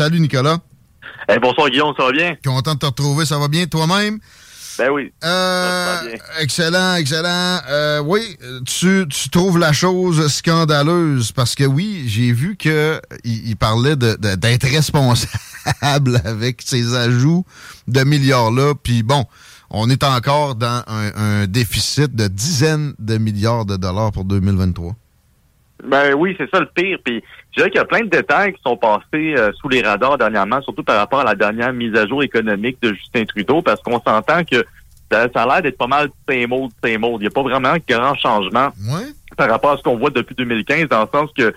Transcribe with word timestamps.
Salut 0.00 0.20
Nicolas. 0.20 0.56
Hey, 1.28 1.38
bonsoir 1.38 1.68
Guillaume, 1.68 1.92
ça 1.94 2.04
va 2.04 2.12
bien? 2.12 2.34
Content 2.42 2.72
de 2.72 2.78
te 2.78 2.86
retrouver, 2.86 3.26
ça 3.26 3.38
va 3.38 3.48
bien 3.48 3.66
toi-même? 3.66 4.18
Ben 4.78 4.88
oui. 4.88 5.12
Euh, 5.22 5.96
excellent, 6.40 6.94
excellent. 6.94 7.58
Euh, 7.68 8.00
oui, 8.00 8.20
tu, 8.66 9.04
tu, 9.10 9.28
trouves 9.28 9.58
la 9.58 9.74
chose 9.74 10.26
scandaleuse 10.28 11.32
parce 11.32 11.54
que 11.54 11.64
oui, 11.64 12.04
j'ai 12.06 12.32
vu 12.32 12.56
que 12.56 12.98
il, 13.24 13.54
parlait 13.56 13.94
d'être 13.94 14.70
responsable 14.70 16.18
avec 16.24 16.62
ces 16.62 16.96
ajouts 16.96 17.44
de 17.86 18.02
milliards-là. 18.02 18.72
Puis 18.82 19.02
bon, 19.02 19.26
on 19.68 19.90
est 19.90 20.02
encore 20.02 20.54
dans 20.54 20.82
un, 20.86 21.42
un, 21.42 21.46
déficit 21.46 22.16
de 22.16 22.26
dizaines 22.26 22.94
de 22.98 23.18
milliards 23.18 23.66
de 23.66 23.76
dollars 23.76 24.12
pour 24.12 24.24
2023. 24.24 24.94
Ben 25.84 26.14
oui, 26.14 26.34
c'est 26.38 26.48
ça 26.50 26.60
le 26.60 26.70
pire. 26.74 26.98
Puis 27.04 27.22
je 27.50 27.56
dirais 27.56 27.70
qu'il 27.70 27.78
y 27.78 27.82
a 27.82 27.86
plein 27.86 28.04
de 28.04 28.10
détails 28.10 28.52
qui 28.52 28.62
sont 28.62 28.76
passés 28.76 29.34
euh, 29.36 29.52
sous 29.60 29.68
les 29.68 29.82
radars 29.82 30.18
dernièrement, 30.18 30.62
surtout 30.62 30.84
par 30.84 30.96
rapport 30.96 31.20
à 31.20 31.24
la 31.24 31.34
dernière 31.34 31.72
mise 31.72 31.94
à 31.96 32.06
jour 32.06 32.22
économique 32.22 32.80
de 32.80 32.94
Justin 32.94 33.24
Trudeau, 33.24 33.60
parce 33.60 33.80
qu'on 33.82 34.00
s'entend 34.00 34.44
que 34.44 34.64
ça, 35.10 35.26
a 35.34 35.46
l'air 35.46 35.62
d'être 35.62 35.78
pas 35.78 35.88
mal 35.88 36.08
same 36.28 36.52
old, 36.52 36.70
same 36.84 37.02
old. 37.02 37.16
Il 37.20 37.22
n'y 37.22 37.26
a 37.26 37.30
pas 37.30 37.42
vraiment 37.42 37.74
de 37.74 37.82
grand 37.88 38.14
changement 38.14 38.70
par 39.36 39.50
rapport 39.50 39.72
à 39.72 39.76
ce 39.76 39.82
qu'on 39.82 39.96
voit 39.96 40.10
depuis 40.10 40.34
2015, 40.36 40.88
dans 40.88 41.02
le 41.02 41.08
sens 41.12 41.30
que 41.36 41.52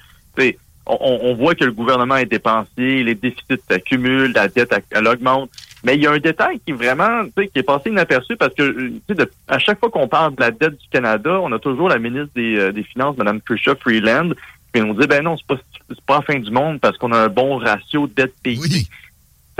on, 0.86 1.20
on, 1.22 1.36
voit 1.36 1.56
que 1.56 1.64
le 1.64 1.72
gouvernement 1.72 2.18
est 2.18 2.26
dépensier, 2.26 3.04
les 3.04 3.16
déficits 3.16 3.62
s'accumulent, 3.70 4.34
la 4.34 4.48
dette 4.48 4.74
elle, 4.92 5.08
augmente. 5.08 5.50
Mais 5.84 5.96
il 5.96 6.02
y 6.02 6.08
a 6.08 6.12
un 6.12 6.18
détail 6.18 6.60
qui 6.60 6.72
est 6.72 6.76
vraiment, 6.76 7.26
qui 7.36 7.50
est 7.56 7.64
passé 7.64 7.90
inaperçu 7.90 8.36
parce 8.36 8.54
que 8.54 8.92
de, 9.08 9.32
à 9.48 9.60
chaque 9.60 9.80
fois 9.80 9.90
qu'on 9.90 10.08
parle 10.08 10.36
de 10.36 10.42
la 10.42 10.52
dette 10.52 10.78
du 10.78 10.88
Canada, 10.92 11.40
on 11.42 11.52
a 11.52 11.60
toujours 11.60 11.90
la 11.90 12.00
ministre 12.00 12.32
des, 12.36 12.58
euh, 12.58 12.72
des 12.72 12.84
Finances, 12.84 13.16
Mme 13.18 13.42
Krisha 13.42 13.76
Freeland, 13.76 14.32
puis 14.74 14.82
on 14.82 14.94
dit 14.94 15.08
ben 15.08 15.24
non, 15.24 15.38
c'est 15.38 15.48
pas 15.48 15.62
pas 16.06 16.16
la 16.18 16.22
fin 16.24 16.40
du 16.40 16.52
monde 16.52 16.82
parce 16.82 16.98
qu'on 16.98 17.14
a 17.14 17.18
un 17.18 17.30
bon 17.30 17.58
ratio 17.58 18.08
dette 18.08 18.34
pays. 18.44 18.60
Oui. 18.60 18.88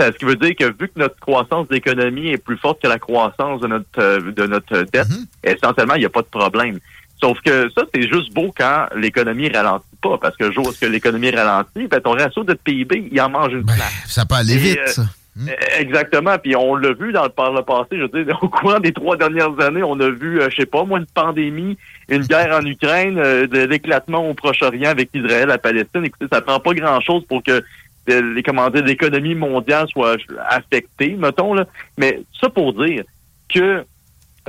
Ce 0.00 0.10
qui 0.10 0.24
veut 0.24 0.34
dire 0.34 0.56
que 0.56 0.64
vu 0.64 0.88
que 0.88 0.98
notre 0.98 1.18
croissance 1.20 1.68
d'économie 1.68 2.28
est 2.28 2.38
plus 2.38 2.56
forte 2.56 2.82
que 2.82 2.88
la 2.88 2.98
croissance 2.98 3.60
de 3.60 3.68
notre 3.68 4.00
euh, 4.00 4.32
de 4.32 4.46
notre 4.46 4.82
dette, 4.82 5.08
mm-hmm. 5.08 5.54
essentiellement, 5.56 5.94
il 5.94 6.00
n'y 6.00 6.04
a 6.04 6.10
pas 6.10 6.22
de 6.22 6.26
problème. 6.26 6.80
Sauf 7.20 7.40
que 7.42 7.70
ça, 7.70 7.84
c'est 7.94 8.02
juste 8.02 8.34
beau 8.34 8.52
quand 8.56 8.86
l'économie 8.96 9.48
ralentit 9.48 9.84
pas, 10.02 10.18
parce 10.18 10.36
que 10.36 10.50
jour 10.50 10.66
où 10.66 10.84
l'économie 10.86 11.30
ralentit, 11.30 11.86
ben, 11.86 12.00
ton 12.00 12.12
ratio 12.12 12.42
de 12.42 12.54
PIB, 12.54 13.08
il 13.10 13.20
en 13.20 13.30
mange 13.30 13.52
une 13.52 13.62
ben, 13.62 13.74
place. 13.74 13.92
Ça 14.06 14.26
peut 14.26 14.34
aller 14.34 14.56
vite, 14.56 14.88
ça. 14.88 15.04
Hmm. 15.36 15.48
Eh, 15.48 15.80
exactement. 15.80 16.38
Puis 16.38 16.54
on 16.54 16.76
l'a 16.76 16.92
vu 16.92 17.12
dans 17.12 17.24
le, 17.24 17.28
par 17.28 17.52
le 17.52 17.62
passé, 17.62 17.88
je 17.92 18.02
veux 18.02 18.24
dire, 18.24 18.38
au 18.42 18.48
courant 18.48 18.78
des 18.78 18.92
trois 18.92 19.16
dernières 19.16 19.58
années, 19.60 19.82
on 19.82 19.98
a 20.00 20.08
vu, 20.08 20.40
euh, 20.40 20.48
je 20.50 20.56
sais 20.56 20.66
pas, 20.66 20.84
moi, 20.84 20.98
une 20.98 21.06
pandémie, 21.06 21.76
une 22.08 22.22
guerre 22.22 22.56
en 22.56 22.64
Ukraine, 22.64 23.18
euh, 23.18 23.46
de 23.46 23.64
l'éclatement 23.64 24.28
au 24.28 24.34
Proche-Orient 24.34 24.90
avec 24.90 25.10
Israël, 25.12 25.48
la 25.48 25.58
Palestine. 25.58 26.04
Écoutez, 26.04 26.26
ça 26.32 26.40
prend 26.40 26.60
pas 26.60 26.74
grand-chose 26.74 27.24
pour 27.26 27.42
que 27.42 27.62
euh, 28.10 28.34
les 28.34 28.42
comment 28.42 28.68
l'économie 28.68 29.34
mondiale 29.34 29.86
soit 29.88 30.16
affectée, 30.48 31.16
mettons 31.18 31.54
là. 31.54 31.66
Mais 31.98 32.20
ça 32.40 32.48
pour 32.48 32.72
dire 32.74 33.04
que 33.48 33.84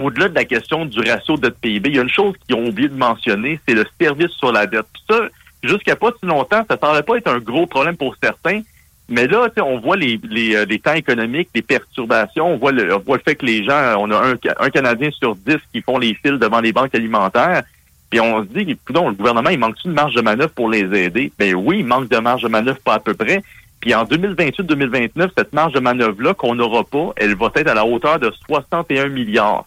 au-delà 0.02 0.30
de 0.30 0.36
la 0.36 0.46
question 0.46 0.86
du 0.86 1.00
ratio 1.00 1.38
de 1.38 1.50
PIB, 1.50 1.90
il 1.90 1.96
y 1.96 2.00
a 2.00 2.02
une 2.02 2.10
chose 2.10 2.36
qu'ils 2.46 2.56
ont 2.56 2.68
oublié 2.68 2.90
de 2.90 2.98
mentionner, 2.98 3.60
c'est 3.68 3.74
le 3.74 3.86
service 4.00 4.32
sur 4.32 4.52
la 4.52 4.68
dette. 4.68 4.86
Puis 4.94 5.04
ça, 5.10 5.30
jusqu'à 5.64 5.96
pas 5.96 6.12
si 6.20 6.26
longtemps, 6.26 6.66
ça 6.70 6.78
semblait 6.78 7.04
pas 7.04 7.16
être 7.16 7.30
un 7.30 7.40
gros 7.40 7.66
problème 7.66 7.96
pour 7.96 8.16
certains. 8.22 8.62
Mais 9.08 9.28
là, 9.28 9.48
on 9.64 9.80
voit 9.80 9.98
les, 9.98 10.20
les, 10.24 10.56
euh, 10.56 10.66
les, 10.66 10.80
temps 10.80 10.94
économiques, 10.94 11.50
les 11.54 11.62
perturbations, 11.62 12.54
on 12.54 12.58
voit 12.58 12.72
le, 12.72 12.96
on 12.96 13.00
voit 13.00 13.18
le 13.18 13.24
fait 13.24 13.36
que 13.36 13.46
les 13.46 13.64
gens, 13.64 13.96
on 14.00 14.10
a 14.10 14.18
un, 14.18 14.36
un 14.60 14.70
Canadien 14.72 15.12
sur 15.12 15.36
dix 15.36 15.58
qui 15.72 15.82
font 15.82 16.00
les 16.00 16.16
fils 16.16 16.40
devant 16.40 16.60
les 16.60 16.74
banques 16.74 16.96
alimentaires. 16.96 17.64
Puis 18.10 18.20
on 18.20 18.44
se 18.44 18.48
dit, 18.48 18.78
non, 18.94 19.10
le 19.10 19.16
gouvernement, 19.16 19.50
il 19.50 19.60
manque-tu 19.60 19.90
de 19.90 19.94
marge 19.94 20.16
de 20.16 20.22
manœuvre 20.22 20.52
pour 20.52 20.70
les 20.70 20.82
aider? 20.94 21.32
Ben 21.38 21.54
oui, 21.54 21.80
il 21.80 21.86
manque 21.86 22.10
de 22.10 22.18
marge 22.18 22.42
de 22.42 22.48
manœuvre 22.48 22.80
pas 22.80 22.96
à 22.96 23.00
peu 23.00 23.14
près. 23.14 23.44
Puis 23.80 23.94
en 23.94 24.06
2028-2029, 24.06 25.30
cette 25.38 25.54
marge 25.54 25.74
de 25.74 25.80
manœuvre-là 25.80 26.34
qu'on 26.34 26.56
n'aura 26.56 26.84
pas, 26.84 27.12
elle 27.18 27.36
va 27.36 27.52
être 27.56 27.68
à 27.68 27.74
la 27.74 27.86
hauteur 27.86 28.20
de 28.20 28.32
61 28.48 29.10
milliards. 29.10 29.66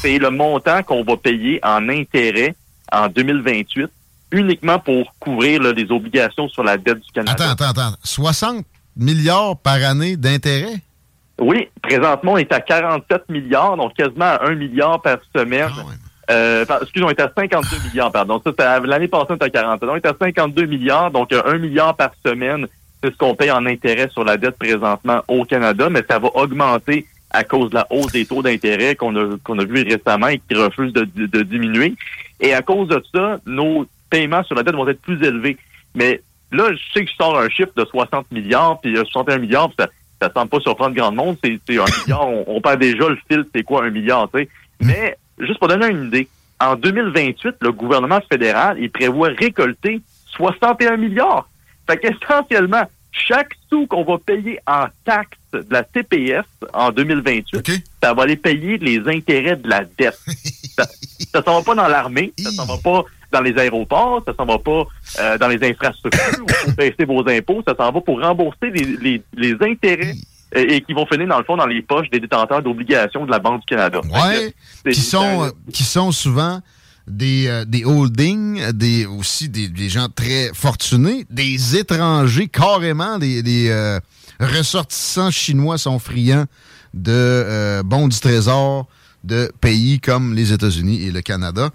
C'est 0.00 0.18
le 0.18 0.30
montant 0.30 0.82
qu'on 0.82 1.04
va 1.04 1.16
payer 1.16 1.60
en 1.62 1.88
intérêt 1.88 2.54
en 2.90 3.08
2028 3.08 3.88
uniquement 4.32 4.78
pour 4.78 5.14
couvrir 5.18 5.62
les 5.62 5.90
obligations 5.90 6.48
sur 6.48 6.62
la 6.62 6.76
dette 6.76 7.00
du 7.00 7.12
Canada. 7.12 7.50
Attends, 7.50 7.64
attends, 7.64 7.80
attends. 7.80 7.96
60 8.02 8.64
milliards 8.96 9.56
par 9.56 9.76
année 9.76 10.16
d'intérêt? 10.16 10.76
Oui, 11.40 11.68
présentement, 11.82 12.32
on 12.32 12.36
est 12.36 12.52
à 12.52 12.60
47 12.60 13.28
milliards, 13.30 13.76
donc 13.76 13.94
quasiment 13.94 14.26
à 14.26 14.46
1 14.46 14.54
milliard 14.56 15.00
par 15.00 15.18
semaine. 15.34 15.70
Ah 15.70 15.82
euh, 16.30 16.64
excusez, 16.82 17.04
on 17.04 17.10
est 17.10 17.20
à 17.20 17.32
52 17.34 17.88
milliards, 17.88 18.12
pardon. 18.12 18.40
l'année 18.84 19.08
passée, 19.08 19.26
on 19.30 19.34
était 19.34 19.44
à 19.46 19.50
40. 19.50 19.80
Donc, 19.80 19.90
on 19.90 19.96
est 19.96 20.06
à 20.06 20.14
52 20.18 20.66
milliards, 20.66 21.10
donc 21.10 21.32
1 21.32 21.58
milliard 21.58 21.96
par 21.96 22.10
semaine, 22.24 22.66
c'est 23.02 23.10
ce 23.10 23.16
qu'on 23.16 23.34
paye 23.34 23.50
en 23.50 23.64
intérêt 23.66 24.08
sur 24.10 24.22
la 24.22 24.36
dette 24.36 24.58
présentement 24.58 25.22
au 25.28 25.44
Canada, 25.44 25.88
mais 25.90 26.04
ça 26.08 26.18
va 26.18 26.28
augmenter 26.34 27.06
à 27.30 27.44
cause 27.44 27.70
de 27.70 27.76
la 27.76 27.86
hausse 27.90 28.12
des 28.12 28.26
taux 28.26 28.42
d'intérêt 28.42 28.96
qu'on 28.96 29.16
a, 29.16 29.36
qu'on 29.42 29.58
a 29.58 29.64
vu 29.64 29.82
récemment 29.82 30.28
et 30.28 30.40
qui 30.48 30.54
refusent 30.54 30.92
de, 30.92 31.04
de, 31.04 31.42
diminuer. 31.42 31.94
Et 32.40 32.52
à 32.52 32.62
cause 32.62 32.88
de 32.88 33.02
ça, 33.14 33.38
nos 33.46 33.86
paiements 34.10 34.42
sur 34.44 34.56
la 34.56 34.62
dette 34.62 34.74
vont 34.74 34.88
être 34.88 35.00
plus 35.00 35.22
élevés. 35.24 35.56
Mais 35.94 36.20
Là, 36.52 36.72
je 36.72 36.92
sais 36.92 37.04
que 37.04 37.10
je 37.10 37.16
sors 37.16 37.38
un 37.38 37.48
chiffre 37.48 37.72
de 37.76 37.84
60 37.84 38.30
milliards, 38.32 38.80
puis 38.80 38.96
61 38.96 39.38
milliards, 39.38 39.70
ça 39.78 39.88
ne 40.28 40.32
semble 40.32 40.48
pas 40.48 40.60
surprendre 40.60 40.94
grand 40.94 41.12
monde. 41.12 41.36
C'est 41.42 41.60
un 41.70 41.84
milliard, 42.02 42.28
on, 42.46 42.60
perd 42.60 42.80
déjà 42.80 43.08
le 43.08 43.18
fil, 43.28 43.44
c'est 43.54 43.62
quoi 43.62 43.84
un 43.84 43.90
milliard, 43.90 44.28
tu 44.32 44.40
sais? 44.40 44.48
Mais, 44.80 45.16
juste 45.38 45.58
pour 45.58 45.68
donner 45.68 45.88
une 45.88 46.06
idée, 46.06 46.28
en 46.60 46.74
2028, 46.76 47.56
le 47.60 47.72
gouvernement 47.72 48.20
fédéral, 48.30 48.78
il 48.78 48.90
prévoit 48.90 49.28
récolter 49.28 50.02
61 50.36 50.96
milliards. 50.96 51.48
Fait 51.88 51.98
qu'essentiellement, 51.98 52.84
chaque 53.12 53.54
sou 53.68 53.86
qu'on 53.86 54.04
va 54.04 54.18
payer 54.18 54.58
en 54.66 54.86
taxes 55.04 55.38
de 55.52 55.64
la 55.70 55.82
TPS 55.82 56.44
en 56.72 56.90
2028, 56.90 57.84
ça 58.02 58.14
va 58.14 58.22
aller 58.22 58.36
payer 58.36 58.78
les 58.78 59.00
intérêts 59.08 59.56
de 59.56 59.68
la 59.68 59.84
dette. 59.84 60.18
ça 60.76 60.86
ne 61.40 61.42
s'en 61.42 61.58
va 61.58 61.62
pas 61.62 61.74
dans 61.74 61.88
l'armée, 61.88 62.32
ça 62.38 62.50
s'en 62.50 62.66
va 62.66 62.76
pas 62.78 63.04
dans 63.32 63.40
les 63.40 63.56
aéroports, 63.56 64.22
ça 64.26 64.34
s'en 64.36 64.44
va 64.44 64.58
pas 64.58 64.84
euh, 65.20 65.38
dans 65.38 65.48
les 65.48 65.62
infrastructures 65.68 66.44
pour 66.64 66.74
baisser 66.74 67.04
vos 67.06 67.26
impôts, 67.28 67.62
ça 67.66 67.74
s'en 67.76 67.92
va 67.92 68.00
pour 68.00 68.20
rembourser 68.20 68.70
les, 68.70 69.22
les, 69.36 69.54
intérêts 69.60 70.14
euh, 70.56 70.66
et, 70.68 70.80
qui 70.80 70.92
vont 70.92 71.06
finir 71.06 71.28
dans 71.28 71.38
le 71.38 71.44
fond 71.44 71.56
dans 71.56 71.66
les 71.66 71.82
poches 71.82 72.10
des 72.10 72.20
détenteurs 72.20 72.62
d'obligations 72.62 73.24
de 73.24 73.30
la 73.30 73.38
Banque 73.38 73.60
du 73.60 73.66
Canada. 73.66 74.00
Ouais, 74.04 74.54
qui 74.92 75.00
sont 75.00 75.52
qui 75.72 75.84
sont 75.84 76.12
souvent 76.12 76.60
des, 77.06 77.46
euh, 77.48 77.64
des 77.64 77.84
holdings, 77.84 78.72
des 78.72 79.06
aussi 79.06 79.48
des, 79.48 79.68
des, 79.68 79.88
gens 79.88 80.08
très 80.08 80.50
fortunés, 80.54 81.24
des 81.30 81.76
étrangers 81.76 82.48
carrément, 82.48 83.18
des, 83.18 83.42
des 83.42 83.98
ressortissants 84.40 85.30
chinois 85.30 85.78
sont 85.78 85.98
friands 85.98 86.46
de 86.94 87.82
bons 87.82 88.08
du 88.08 88.18
trésor 88.18 88.86
de 89.24 89.52
pays 89.60 90.00
comme 90.00 90.34
les 90.34 90.52
États-Unis 90.52 91.02
et 91.02 91.10
le 91.10 91.20
Canada. 91.20 91.70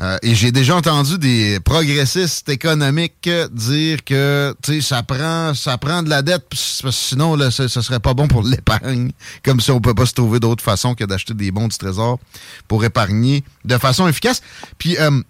Euh, 0.00 0.18
et 0.22 0.34
j'ai 0.34 0.50
déjà 0.50 0.74
entendu 0.74 1.18
des 1.18 1.60
progressistes 1.60 2.48
économiques 2.48 3.28
dire 3.52 4.02
que 4.02 4.54
ça 4.80 5.04
prend 5.04 5.54
ça 5.54 5.78
prend 5.78 6.02
de 6.02 6.10
la 6.10 6.22
dette, 6.22 6.46
sinon 6.90 7.36
là, 7.36 7.52
ce, 7.52 7.68
serait 7.68 8.00
pas 8.00 8.12
bon 8.12 8.26
pour 8.26 8.42
l'épargne. 8.46 9.12
Comme 9.44 9.60
si 9.60 9.70
on 9.70 9.80
peut 9.80 9.94
pas 9.94 10.06
se 10.06 10.14
trouver 10.14 10.40
d'autre 10.40 10.64
façon 10.64 10.94
que 10.94 11.04
d'acheter 11.04 11.34
des 11.34 11.52
bons 11.52 11.68
du 11.68 11.78
trésor 11.78 12.18
pour 12.66 12.84
épargner 12.84 13.44
de 13.64 13.78
façon 13.78 14.08
efficace. 14.08 14.42
Puis 14.78 14.96
euh, 14.98 15.22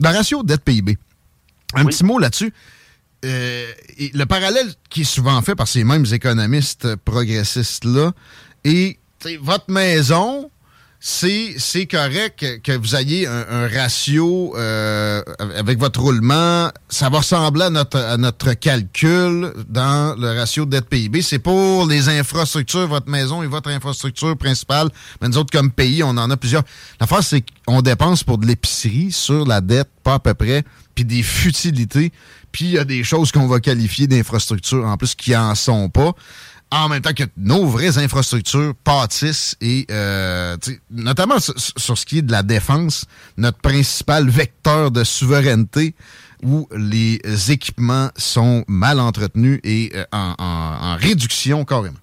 le 0.00 0.08
ratio 0.08 0.42
dette 0.44 0.62
PIB. 0.62 0.96
Un 1.74 1.84
petit 1.86 2.04
mot 2.04 2.20
là-dessus. 2.20 2.52
Euh, 3.24 3.72
le 3.98 4.24
parallèle 4.26 4.72
qui 4.90 5.00
est 5.00 5.04
souvent 5.04 5.40
fait 5.42 5.54
par 5.56 5.66
ces 5.66 5.82
mêmes 5.82 6.04
économistes 6.12 6.94
progressistes-là, 6.96 8.12
et 8.64 8.98
votre 9.40 9.70
maison, 9.70 10.50
c'est 11.06 11.86
correct 11.86 12.62
que 12.62 12.72
vous 12.72 12.96
ayez 12.96 13.26
un, 13.26 13.68
ratio 13.68 14.54
euh, 14.56 15.22
avec 15.38 15.78
votre 15.78 16.00
roulement. 16.00 16.70
Ça 16.88 17.10
va 17.10 17.18
ressembler 17.18 17.64
à 17.64 17.70
notre, 17.70 17.98
à 17.98 18.16
notre 18.16 18.54
calcul 18.54 19.52
dans 19.68 20.18
le 20.18 20.38
ratio 20.38 20.64
dette-PIB. 20.64 21.20
C'est 21.20 21.40
pour 21.40 21.86
les 21.86 22.08
infrastructures, 22.08 22.88
votre 22.88 23.10
maison 23.10 23.42
et 23.42 23.46
votre 23.46 23.68
infrastructure 23.68 24.34
principale. 24.38 24.88
Mais 25.20 25.28
nous 25.28 25.36
autres, 25.36 25.52
comme 25.52 25.70
pays, 25.70 26.02
on 26.02 26.08
en 26.08 26.30
a 26.30 26.38
plusieurs. 26.38 26.62
L'affaire, 26.98 27.22
c'est 27.22 27.44
qu'on 27.66 27.82
dépense 27.82 28.24
pour 28.24 28.38
de 28.38 28.46
l'épicerie 28.46 29.12
sur 29.12 29.44
la 29.44 29.60
dette, 29.60 29.90
pas 30.02 30.14
à 30.14 30.18
peu 30.20 30.32
près, 30.32 30.64
puis 30.94 31.04
des 31.04 31.22
futilités. 31.22 32.12
Puis 32.50 32.64
il 32.64 32.70
y 32.70 32.78
a 32.78 32.84
des 32.84 33.04
choses 33.04 33.30
qu'on 33.30 33.46
va 33.46 33.60
qualifier 33.60 34.06
d'infrastructures 34.06 34.86
en 34.86 34.96
plus 34.96 35.14
qui 35.14 35.36
en 35.36 35.54
sont 35.54 35.90
pas 35.90 36.14
en 36.82 36.88
même 36.88 37.02
temps 37.02 37.14
que 37.14 37.24
nos 37.36 37.66
vraies 37.66 37.98
infrastructures 37.98 38.72
pâtissent 38.82 39.56
et 39.60 39.86
euh, 39.90 40.56
notamment 40.90 41.38
sur, 41.38 41.98
ce 41.98 42.04
qui 42.04 42.18
est 42.18 42.22
de 42.22 42.32
la 42.32 42.42
défense, 42.42 43.06
notre 43.36 43.58
principal 43.58 44.28
vecteur 44.28 44.90
de 44.90 45.04
souveraineté 45.04 45.94
où 46.42 46.68
les 46.76 47.20
équipements 47.50 48.08
sont 48.16 48.64
mal 48.66 49.00
entretenus 49.00 49.60
et 49.62 49.92
euh, 49.94 50.04
en, 50.12 50.96
réduction 50.96 51.64
carrément. 51.64 51.98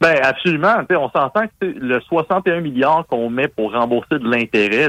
Ben 0.00 0.16
absolument. 0.22 0.76
on 0.90 1.10
s'entend 1.10 1.46
que 1.60 1.66
le 1.66 2.00
61 2.00 2.60
milliards 2.60 3.04
qu'on 3.08 3.28
met 3.30 3.48
pour 3.48 3.72
rembourser 3.72 4.18
de 4.20 4.28
l'intérêt, 4.28 4.88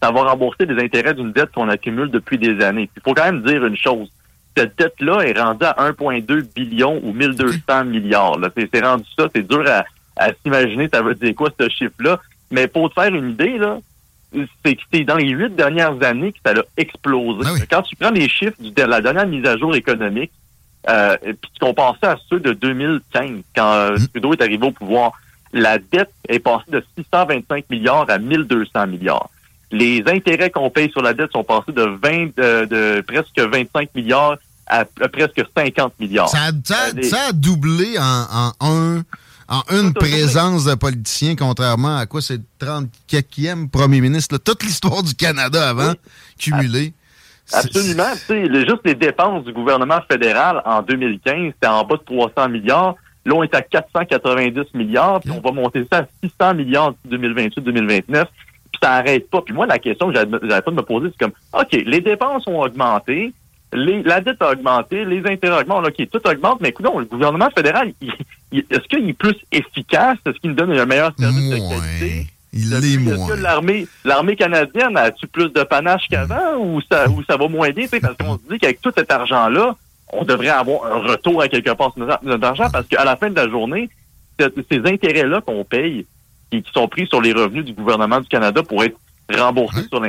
ça 0.00 0.12
va 0.12 0.22
rembourser 0.22 0.66
des 0.66 0.80
intérêts 0.80 1.14
d'une 1.14 1.32
dette 1.32 1.50
qu'on 1.52 1.68
accumule 1.68 2.10
depuis 2.10 2.38
des 2.38 2.64
années. 2.64 2.88
Il 2.96 3.02
faut 3.02 3.12
quand 3.12 3.24
même 3.24 3.42
dire 3.42 3.64
une 3.66 3.76
chose 3.76 4.08
cette 4.56 4.78
dette-là 4.78 5.20
est 5.20 5.38
rendue 5.38 5.64
à 5.64 5.90
1,2 5.90 6.46
billion 6.54 7.00
ou 7.02 7.12
1200 7.12 7.84
milliards. 7.86 8.38
C'est 8.56 8.84
rendu 8.84 9.04
ça, 9.18 9.28
c'est 9.34 9.46
dur 9.46 9.64
à, 9.68 10.28
s'imaginer, 10.42 10.88
ça 10.92 11.02
veut 11.02 11.14
dire 11.14 11.34
quoi 11.34 11.50
ce 11.60 11.68
chiffre-là. 11.68 12.18
Mais 12.50 12.68
pour 12.68 12.88
te 12.88 12.94
faire 13.00 13.14
une 13.14 13.30
idée, 13.30 13.58
là, 13.58 13.78
c'est 14.64 14.76
que 14.76 14.82
c'est 14.92 15.04
dans 15.04 15.16
les 15.16 15.28
huit 15.28 15.54
dernières 15.54 16.02
années 16.02 16.32
que 16.32 16.38
ça 16.44 16.52
a 16.52 16.62
explosé. 16.76 17.46
Ah 17.46 17.64
quand 17.70 17.82
tu 17.82 17.96
prends 17.96 18.10
les 18.10 18.28
chiffres 18.28 18.56
de 18.60 18.82
la 18.82 19.00
dernière 19.00 19.26
mise 19.26 19.44
à 19.46 19.56
jour 19.58 19.74
économique, 19.74 20.32
euh, 20.88 21.16
puis 21.22 21.50
tu 21.52 21.58
compares 21.60 21.96
ça 22.00 22.12
à 22.12 22.16
ceux 22.30 22.40
de 22.40 22.52
2015, 22.52 23.30
quand 23.54 23.72
euh, 23.72 23.96
mmh. 23.96 24.08
Trudeau 24.08 24.32
est 24.32 24.42
arrivé 24.42 24.66
au 24.66 24.70
pouvoir, 24.70 25.12
la 25.52 25.78
dette 25.78 26.12
est 26.28 26.38
passée 26.38 26.70
de 26.70 26.82
625 26.96 27.68
milliards 27.70 28.06
à 28.08 28.18
1200 28.18 28.86
milliards. 28.86 29.28
Les 29.72 30.02
intérêts 30.06 30.50
qu'on 30.50 30.70
paye 30.70 30.90
sur 30.90 31.02
la 31.02 31.12
dette 31.12 31.32
sont 31.32 31.44
passés 31.44 31.72
de 31.72 31.82
20, 31.82 32.36
de 32.36 33.00
presque 33.02 33.38
25 33.38 33.94
milliards 33.94 34.36
à, 34.66 34.84
presque 34.84 35.42
50 35.56 35.98
milliards. 36.00 36.28
Ça 36.28 36.48
a, 36.48 37.32
doublé 37.32 37.98
en, 37.98 38.52
un 38.60 39.02
en 39.48 39.62
une 39.70 39.94
présence 39.94 40.64
de 40.64 40.74
politiciens, 40.74 41.36
contrairement 41.36 41.98
à 41.98 42.06
quoi 42.06 42.20
c'est 42.20 42.38
le 42.38 42.66
34e 42.66 43.70
premier 43.70 44.00
ministre. 44.00 44.38
toute 44.38 44.64
l'histoire 44.64 45.02
du 45.02 45.14
Canada 45.14 45.68
avant, 45.68 45.92
cumulée. 46.38 46.92
Absolument. 47.52 48.12
juste 48.28 48.80
les 48.84 48.94
dépenses 48.94 49.44
du 49.44 49.52
gouvernement 49.52 50.00
fédéral 50.10 50.62
en 50.64 50.82
2015, 50.82 51.52
c'était 51.54 51.68
en 51.68 51.84
bas 51.84 51.96
de 51.96 52.02
300 52.02 52.48
milliards. 52.48 52.96
Là, 53.24 53.34
on 53.34 53.42
est 53.42 53.54
à 53.54 53.62
490 53.62 54.74
milliards, 54.74 55.20
puis 55.20 55.30
on 55.30 55.40
va 55.40 55.52
monter 55.52 55.86
ça 55.90 55.98
à 55.98 56.06
600 56.24 56.54
milliards 56.54 56.88
en 56.88 57.08
2028-2029. 57.08 58.02
Puis 58.06 58.80
ça 58.82 58.90
n'arrête 58.90 59.30
pas. 59.30 59.42
Puis 59.42 59.54
moi, 59.54 59.66
la 59.66 59.78
question 59.78 60.08
que 60.08 60.14
j'avais 60.14 60.62
pas 60.62 60.70
de 60.70 60.76
me 60.76 60.82
poser, 60.82 61.08
c'est 61.10 61.24
comme, 61.24 61.34
OK, 61.52 61.72
les 61.72 62.00
dépenses 62.00 62.46
ont 62.46 62.60
augmenté, 62.60 63.32
la 63.72 64.20
dette 64.20 64.40
a 64.40 64.52
augmenté, 64.52 65.04
les 65.04 65.26
intérêts 65.26 65.60
augmentent, 65.60 65.86
OK, 65.86 66.08
tout 66.10 66.26
augmente, 66.26 66.60
mais 66.60 66.68
écoute, 66.70 66.86
le 66.86 67.04
gouvernement 67.04 67.50
fédéral, 67.50 67.92
est-ce 68.52 68.88
qu'il 68.88 69.08
est 69.08 69.12
plus 69.12 69.36
efficace? 69.52 70.18
Est-ce 70.24 70.38
qu'il 70.38 70.50
nous 70.50 70.56
donne 70.56 70.72
un 70.72 70.86
meilleur 70.86 71.12
service 71.18 71.50
de 71.50 71.56
qualité? 71.56 72.26
Il 72.52 72.70
l'est 72.70 72.96
moins. 72.96 73.26
Que 73.28 73.34
l'armée, 73.34 73.86
l'armée 74.04 74.36
canadienne 74.36 74.96
a-tu 74.96 75.26
plus 75.26 75.52
de 75.52 75.62
panache 75.62 76.08
qu'avant 76.08 76.56
ou 76.58 76.80
ça, 76.80 77.08
ou 77.08 77.22
ça 77.24 77.36
va 77.36 77.48
moins 77.48 77.70
bien? 77.70 77.86
Parce 78.00 78.16
qu'on 78.16 78.38
se 78.38 78.42
dit 78.50 78.58
qu'avec 78.58 78.80
tout 78.80 78.92
cet 78.96 79.12
argent-là, 79.12 79.76
on 80.12 80.24
devrait 80.24 80.48
avoir 80.48 80.86
un 80.86 81.00
retour 81.00 81.42
à 81.42 81.48
quelque 81.48 81.72
part 81.72 81.92
sur 81.92 82.06
notre 82.22 82.46
argent 82.46 82.70
parce 82.72 82.86
qu'à 82.86 83.04
la 83.04 83.16
fin 83.16 83.28
de 83.28 83.34
la 83.34 83.48
journée, 83.48 83.90
ces 84.38 84.78
intérêts-là 84.86 85.40
qu'on 85.40 85.64
paye 85.64 86.06
et 86.52 86.62
qui 86.62 86.72
sont 86.72 86.88
pris 86.88 87.06
sur 87.08 87.20
les 87.20 87.32
revenus 87.32 87.64
du 87.64 87.72
gouvernement 87.72 88.20
du 88.20 88.28
Canada 88.28 88.62
pour 88.62 88.84
être 88.84 88.96
remboursés 89.36 89.88
sur 89.88 90.00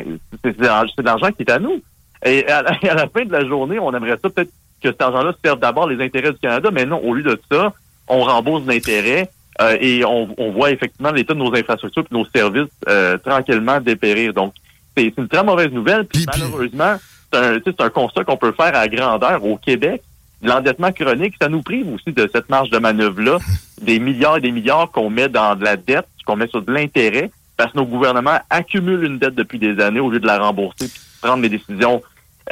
c'est 0.44 0.58
de 0.58 1.04
l'argent 1.04 1.32
qui 1.32 1.42
est 1.42 1.52
à 1.52 1.60
nous. 1.60 1.82
Et 2.26 2.48
à 2.48 2.62
la, 2.62 3.08
fin 3.08 3.26
de 3.26 3.32
la 3.32 3.46
journée, 3.46 3.80
on 3.80 3.94
aimerait 3.94 4.18
ça 4.22 4.30
peut-être 4.30 4.52
que 4.82 4.90
cet 4.90 5.02
argent-là 5.02 5.34
serve 5.44 5.60
d'abord 5.60 5.88
les 5.88 6.04
intérêts 6.04 6.32
du 6.32 6.40
Canada, 6.40 6.70
mais 6.72 6.86
non, 6.86 7.00
au 7.04 7.14
lieu 7.14 7.24
de 7.24 7.40
ça, 7.52 7.74
on 8.08 8.24
rembourse 8.24 8.66
l'intérêt 8.66 9.30
euh, 9.62 9.78
et 9.80 10.06
on, 10.06 10.28
voit 10.52 10.72
effectivement 10.72 11.12
l'état 11.12 11.34
de 11.34 11.40
nos 11.40 11.54
infrastructures 11.56 12.04
et 12.10 12.14
nos 12.14 12.26
services 12.26 12.72
euh, 12.88 13.18
tranquillement 13.18 13.80
dépérir. 13.80 14.34
Donc, 14.34 14.54
c'est 14.96 15.14
une 15.18 15.28
très 15.28 15.44
mauvaise 15.44 15.72
nouvelle. 15.72 16.06
Puis, 16.06 16.26
malheureusement, 16.28 16.96
c'est 17.32 17.40
un, 17.40 17.86
un 17.86 17.90
constat 17.90 18.24
qu'on 18.24 18.38
peut 18.38 18.54
faire 18.54 18.76
à 18.76 18.88
grandeur 18.88 19.44
au 19.44 19.58
Québec. 19.58 20.04
L'endettement 20.44 20.92
chronique, 20.92 21.34
ça 21.42 21.50
nous 21.50 21.64
prive 21.64 21.92
aussi 21.92 22.12
de 22.12 22.30
cette 22.32 22.50
marge 22.50 22.70
de 22.70 22.78
manœuvre-là, 22.78 23.40
des 23.82 24.00
milliards 24.00 24.38
et 24.38 24.42
des 24.42 24.52
milliards 24.52 24.92
qu'on 24.92 25.10
met 25.10 25.30
dans 25.30 25.56
de 25.56 25.64
la 25.64 25.76
dette, 25.76 26.08
qu'on 26.26 26.36
met 26.36 26.48
sur 26.48 26.62
de 26.62 26.72
l'intérêt, 26.72 27.32
parce 27.58 27.72
que 27.72 27.78
nos 27.78 27.86
gouvernements 27.86 28.40
accumulent 28.52 29.04
une 29.04 29.18
dette 29.18 29.34
depuis 29.34 29.58
des 29.58 29.80
années 29.82 30.00
au 30.00 30.12
lieu 30.12 30.20
de 30.20 30.28
la 30.28 30.38
rembourser 30.38 30.92
prendre 31.22 31.42
des 31.42 31.50
décisions 31.50 32.02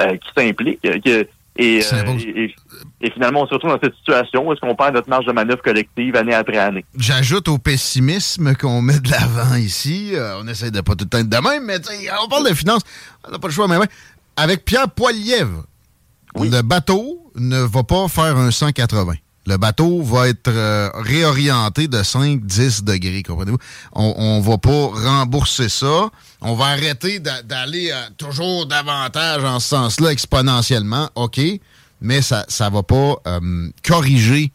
euh, 0.01 0.17
qui 0.17 0.29
s'impliquent. 0.35 0.85
Euh, 0.85 1.23
et, 1.57 1.79
et, 3.01 3.11
finalement, 3.11 3.43
on 3.43 3.47
se 3.47 3.53
retrouve 3.53 3.71
dans 3.71 3.79
cette 3.81 3.95
situation 3.95 4.45
où 4.45 4.51
est-ce 4.51 4.59
qu'on 4.59 4.75
perd 4.75 4.93
notre 4.93 5.09
marge 5.09 5.25
de 5.25 5.31
manœuvre 5.31 5.61
collective 5.61 6.15
année 6.17 6.33
après 6.33 6.57
année. 6.57 6.83
J'ajoute 6.97 7.47
au 7.47 7.57
pessimisme 7.57 8.55
qu'on 8.55 8.81
met 8.81 8.99
de 8.99 9.09
l'avant 9.09 9.55
ici. 9.55 10.11
Euh, 10.13 10.37
on 10.41 10.47
essaie 10.49 10.69
de 10.69 10.81
pas 10.81 10.95
tout 10.95 11.05
le 11.05 11.09
temps 11.09 11.19
être 11.19 11.29
de 11.29 11.37
même, 11.37 11.63
mais 11.63 11.77
on 12.21 12.27
parle 12.27 12.49
de 12.49 12.53
finances. 12.53 12.81
On 13.25 13.31
n'a 13.31 13.39
pas 13.39 13.47
le 13.47 13.53
choix, 13.53 13.69
mais 13.69 13.77
Avec 14.35 14.65
Pierre 14.65 14.89
Poilievre, 14.89 15.63
le 16.35 16.61
bateau 16.61 17.31
ne 17.35 17.61
va 17.61 17.83
pas 17.83 18.07
faire 18.09 18.35
un 18.35 18.51
180 18.51 19.13
le 19.45 19.57
bateau 19.57 20.01
va 20.01 20.27
être 20.27 20.49
euh, 20.49 20.89
réorienté 20.95 21.87
de 21.87 21.99
5-10 21.99 22.83
degrés, 22.83 23.21
comprenez-vous? 23.21 23.59
On 23.93 24.39
ne 24.39 24.43
va 24.43 24.57
pas 24.57 24.87
rembourser 24.87 25.69
ça. 25.69 26.09
On 26.41 26.55
va 26.55 26.65
arrêter 26.65 27.19
d'aller 27.19 27.91
euh, 27.91 28.07
toujours 28.17 28.65
davantage 28.65 29.43
en 29.43 29.59
ce 29.59 29.67
sens-là 29.67 30.11
exponentiellement, 30.11 31.09
OK, 31.15 31.39
mais 32.01 32.21
ça 32.21 32.45
ne 32.47 32.69
va 32.69 32.83
pas 32.83 33.15
euh, 33.27 33.69
corriger 33.83 34.51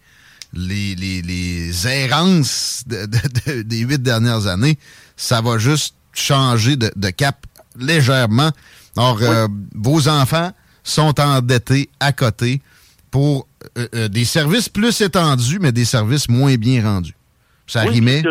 les, 0.52 0.96
les, 0.96 1.86
errances 1.86 2.82
des 2.86 3.78
huit 3.78 4.02
dernières 4.02 4.48
années. 4.48 4.76
Ça 5.16 5.40
va 5.40 5.58
juste 5.58 5.94
changer 6.12 6.76
de, 6.76 7.10
cap 7.10 7.46
légèrement. 7.78 8.50
Or, 8.96 9.20
vos 9.72 10.08
enfants 10.08 10.50
sont 10.82 11.20
endettés 11.20 11.88
à 12.00 12.12
côté 12.12 12.60
pour 13.10 13.46
euh, 13.76 13.86
euh, 13.94 14.08
des 14.08 14.24
services 14.24 14.68
plus 14.68 15.00
étendus, 15.00 15.58
mais 15.60 15.72
des 15.72 15.84
services 15.84 16.28
moins 16.28 16.54
bien 16.56 16.82
rendus. 16.82 17.14
Ça 17.66 17.82
oui, 17.84 17.94
rimait? 17.94 18.22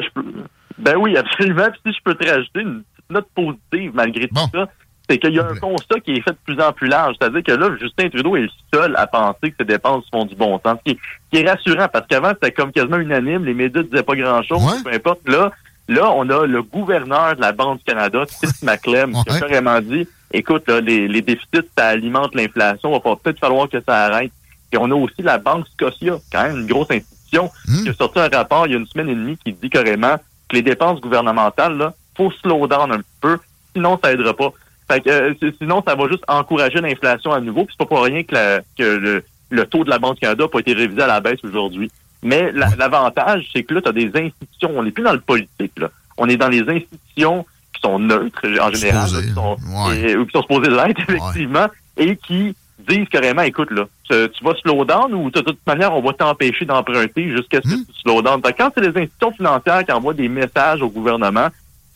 Ben 0.77 0.95
oui, 0.97 1.15
absolument. 1.17 1.67
si 1.85 1.93
je 1.93 1.99
peux 2.03 2.15
te 2.15 2.27
rajouter 2.27 2.61
une 2.61 2.83
petite 2.83 3.09
note 3.09 3.27
positive 3.35 3.91
malgré 3.93 4.27
tout 4.27 4.35
ça, 4.53 4.69
c'est 5.09 5.17
qu'il 5.17 5.33
y 5.33 5.39
a 5.39 5.47
un 5.47 5.55
constat 5.55 5.99
qui 6.01 6.11
est 6.11 6.21
fait 6.21 6.31
de 6.31 6.37
plus 6.45 6.61
en 6.61 6.71
plus 6.71 6.87
large. 6.87 7.15
C'est-à-dire 7.19 7.43
que 7.43 7.51
là, 7.51 7.75
Justin 7.79 8.09
Trudeau 8.09 8.35
est 8.35 8.41
le 8.41 8.49
seul 8.73 8.95
à 8.95 9.07
penser 9.07 9.49
que 9.51 9.55
ces 9.59 9.65
dépenses 9.65 10.05
font 10.11 10.25
du 10.25 10.35
bon 10.35 10.59
sens. 10.63 10.77
Ce 10.85 10.93
qui 10.93 10.99
est, 11.33 11.49
rassurant, 11.49 11.87
parce 11.91 12.05
qu'avant, 12.07 12.29
c'était 12.29 12.51
comme 12.51 12.71
quasiment 12.71 12.97
unanime. 12.97 13.43
Les 13.43 13.55
médias 13.55 13.81
ne 13.81 13.87
disaient 13.87 14.03
pas 14.03 14.15
grand-chose. 14.15 14.83
Peu 14.83 14.93
importe. 14.93 15.27
Là, 15.27 15.51
là, 15.87 16.11
on 16.15 16.29
a 16.29 16.45
le 16.45 16.61
gouverneur 16.61 17.35
de 17.35 17.41
la 17.41 17.51
Banque 17.53 17.79
du 17.79 17.85
Canada, 17.85 18.23
Chris 18.27 18.51
McClem, 18.61 19.13
qui 19.13 19.35
a 19.35 19.39
carrément 19.39 19.81
dit, 19.81 20.07
écoute, 20.31 20.69
les, 20.69 21.07
les 21.07 21.21
déficits, 21.21 21.69
ça 21.75 21.87
alimente 21.87 22.35
l'inflation. 22.35 22.91
Il 22.95 23.09
va 23.09 23.15
peut-être 23.15 23.39
falloir 23.39 23.67
que 23.67 23.81
ça 23.81 24.05
arrête. 24.05 24.31
Et 24.71 24.77
on 24.77 24.91
a 24.91 24.95
aussi 24.95 25.21
la 25.21 25.37
Banque 25.37 25.67
Scotia, 25.67 26.17
quand 26.31 26.43
même 26.43 26.59
une 26.59 26.67
grosse 26.67 26.91
institution, 26.91 27.51
hmm. 27.67 27.83
qui 27.83 27.89
a 27.89 27.93
sorti 27.93 28.19
un 28.19 28.29
rapport 28.29 28.67
il 28.67 28.73
y 28.73 28.75
a 28.75 28.79
une 28.79 28.87
semaine 28.87 29.09
et 29.09 29.15
demie 29.15 29.37
qui 29.37 29.53
dit 29.53 29.69
carrément 29.69 30.17
que 30.47 30.55
les 30.55 30.61
dépenses 30.61 30.99
gouvernementales, 30.99 31.77
là, 31.77 31.93
faut 32.15 32.31
slow 32.41 32.67
down 32.67 32.91
un 32.91 33.01
peu, 33.21 33.37
sinon 33.73 33.99
ça 34.03 34.11
aidera 34.11 34.33
pas. 34.33 34.51
Fait 34.89 35.01
que, 35.01 35.09
euh, 35.09 35.51
sinon, 35.61 35.83
ça 35.87 35.95
va 35.95 36.07
juste 36.07 36.23
encourager 36.27 36.81
l'inflation 36.81 37.31
à 37.31 37.39
nouveau. 37.39 37.65
Puis 37.65 37.75
c'est 37.77 37.85
pas 37.85 37.95
pour 37.95 38.03
rien 38.03 38.23
que, 38.23 38.59
que 38.77 39.23
le, 39.49 39.65
taux 39.65 39.83
de 39.83 39.89
la 39.89 39.99
Banque 39.99 40.15
du 40.15 40.21
Canada 40.21 40.43
n'a 40.43 40.49
pas 40.49 40.59
été 40.59 40.73
révisé 40.73 41.01
à 41.01 41.07
la 41.07 41.21
baisse 41.21 41.39
aujourd'hui. 41.43 41.91
Mais 42.23 42.51
l'avantage, 42.51 43.47
c'est 43.53 43.63
que 43.63 43.75
là, 43.75 43.81
tu 43.81 43.89
as 43.89 43.93
des 43.93 44.07
institutions. 44.07 44.71
On 44.75 44.83
n'est 44.83 44.91
plus 44.91 45.03
dans 45.03 45.13
le 45.13 45.21
politique. 45.21 45.71
Là. 45.77 45.89
On 46.17 46.27
est 46.27 46.37
dans 46.37 46.49
les 46.49 46.61
institutions 46.61 47.45
qui 47.73 47.81
sont 47.81 47.99
neutres 47.99 48.41
en 48.59 48.71
général, 48.73 49.07
qui 49.07 49.33
sont, 49.33 49.55
ou 49.55 50.25
qui 50.25 50.31
sont 50.33 50.41
supposées 50.41 50.69
l'être, 50.69 50.99
effectivement, 51.07 51.67
et 51.95 52.17
qui 52.17 52.55
disent 52.87 53.07
carrément, 53.09 53.41
écoute, 53.41 53.71
là, 53.71 53.85
tu, 54.09 54.43
vas 54.43 54.53
slow 54.61 54.85
down 54.85 55.13
ou 55.13 55.29
de 55.29 55.41
toute 55.41 55.59
manière, 55.65 55.93
on 55.93 56.01
va 56.01 56.13
t'empêcher 56.13 56.65
d'emprunter 56.65 57.29
jusqu'à 57.35 57.61
ce 57.61 57.69
que 57.69 57.75
hmm. 57.75 57.85
tu 57.85 58.01
slow 58.01 58.21
down. 58.21 58.41
Quand 58.57 58.71
c'est 58.73 58.81
les 58.81 59.01
institutions 59.01 59.31
financières 59.33 59.85
qui 59.85 59.91
envoient 59.91 60.13
des 60.13 60.29
messages 60.29 60.81
au 60.81 60.89
gouvernement, 60.89 61.49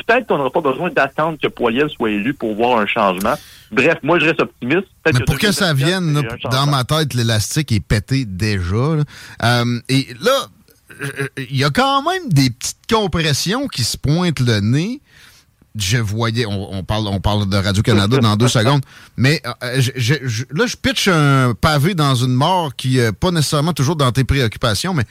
peut-être 0.06 0.28
qu'on 0.28 0.38
n'aura 0.38 0.50
pas 0.50 0.62
besoin 0.62 0.90
d'attendre 0.90 1.38
que 1.42 1.48
Poyel 1.48 1.90
soit 1.90 2.12
élu 2.12 2.34
pour 2.34 2.56
voir 2.56 2.80
un 2.80 2.86
changement. 2.86 3.36
Bref, 3.72 3.98
moi, 4.04 4.20
je 4.20 4.25
reste 4.25 4.42
optimiste. 4.42 4.88
Mais 5.06 5.20
pour 5.25 5.38
que 5.38 5.52
ça 5.52 5.74
vienne, 5.74 6.22
dans 6.52 6.68
ma 6.68 6.84
tête, 6.84 7.13
l'élastique 7.13 7.72
est 7.72 7.80
pété 7.80 8.25
déjà. 8.25 8.75
Euh, 8.75 9.80
et 9.90 10.08
là, 10.22 10.48
il 11.38 11.58
y 11.58 11.63
a 11.63 11.70
quand 11.70 12.04
même 12.04 12.30
des 12.30 12.50
petites 12.50 12.78
compressions 12.90 13.68
qui 13.68 13.84
se 13.84 13.98
pointent 13.98 14.40
le 14.40 14.60
nez 14.60 15.02
je 15.75 15.98
voyais, 15.98 16.46
on, 16.46 16.84
parle, 16.84 17.08
on 17.08 17.20
parle 17.20 17.50
de 17.50 17.58
Radio-Canada 17.58 18.20
dans 18.20 18.36
deux 18.36 18.48
secondes, 18.48 18.82
mais 19.18 19.42
euh, 19.63 19.82
là, 20.51 20.65
je 20.68 20.75
pitch 20.75 21.08
un 21.08 21.53
pavé 21.60 21.96
dans 21.96 22.15
une 22.15 22.34
mort 22.34 22.75
qui 22.75 22.98
n'est 22.98 23.12
pas 23.12 23.32
nécessairement 23.32 23.74
toujours 23.74 23.96
dans 23.96 24.12
tes 24.12 24.24
préoccupations, 24.24 24.94
mais 24.94 25.06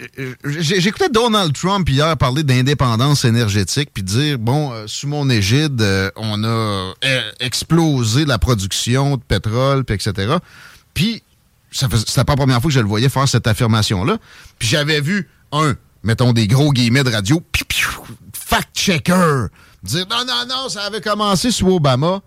euh, 0.00 0.34
euh, 0.46 0.60
j'écoutais 0.60 1.08
Donald 1.08 1.52
Trump 1.54 1.88
hier 1.88 2.16
parler 2.16 2.44
d'indépendance 2.44 3.24
énergétique, 3.24 3.90
puis 3.92 4.04
dire, 4.04 4.38
bon, 4.38 4.72
sous 4.86 5.08
mon 5.08 5.28
égide, 5.28 5.82
on 6.16 6.44
a 6.44 6.92
explosé 7.40 8.24
la 8.24 8.38
production 8.38 9.16
de 9.16 9.22
pétrole, 9.22 9.84
puis 9.84 9.96
etc. 9.96 10.36
Puis, 10.94 11.22
c'était 11.72 12.24
pas 12.24 12.32
la 12.32 12.36
première 12.36 12.60
fois 12.60 12.68
que 12.68 12.74
je 12.74 12.80
le 12.80 12.86
voyais 12.86 13.08
faire 13.08 13.26
cette 13.26 13.46
affirmation-là. 13.46 14.18
Puis 14.58 14.68
j'avais 14.68 15.00
vu, 15.00 15.28
un, 15.50 15.74
mettons 16.04 16.32
des 16.32 16.46
gros 16.46 16.72
guillemets 16.72 17.02
de 17.02 17.10
radio, 17.10 17.42
fact-checker, 18.54 19.46
dire 19.82 20.06
non, 20.10 20.24
non, 20.26 20.46
non, 20.48 20.68
ça 20.68 20.82
avait 20.82 21.00
commencé 21.00 21.50
sous 21.50 21.68
Obama. 21.68 22.20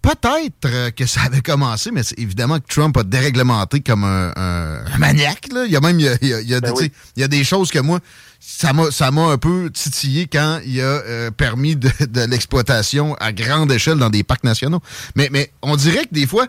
Peut-être 0.00 0.66
euh, 0.66 0.90
que 0.92 1.06
ça 1.06 1.22
avait 1.22 1.40
commencé, 1.40 1.90
mais 1.90 2.02
évidemment 2.16 2.60
que 2.60 2.68
Trump 2.68 2.96
a 2.96 3.02
déréglementé 3.02 3.80
comme 3.80 4.04
un, 4.04 4.84
maniaque. 4.98 5.48
Là. 5.52 5.64
Il 5.66 5.72
y 5.72 5.76
a 5.76 5.80
même 5.80 5.98
il 5.98 6.06
y 6.06 6.54
a, 6.54 6.60
ben 6.60 6.72
il 7.16 7.20
y 7.20 7.24
a 7.24 7.28
des 7.28 7.42
choses 7.42 7.72
que 7.72 7.80
moi, 7.80 7.98
ça 8.38 8.72
m'a 8.72 9.22
un 9.22 9.38
peu 9.38 9.70
titillé 9.70 10.28
quand 10.28 10.60
il 10.64 10.80
a 10.80 10.84
euh, 10.84 11.30
permis 11.32 11.74
de, 11.74 11.90
de 12.06 12.20
l'exploitation 12.22 13.14
à 13.16 13.32
grande 13.32 13.72
échelle 13.72 13.98
dans 13.98 14.10
des 14.10 14.22
parcs 14.22 14.44
nationaux. 14.44 14.80
Mais, 15.16 15.28
mais 15.32 15.52
on 15.62 15.74
dirait 15.74 16.04
que 16.06 16.14
des 16.14 16.28
fois, 16.28 16.46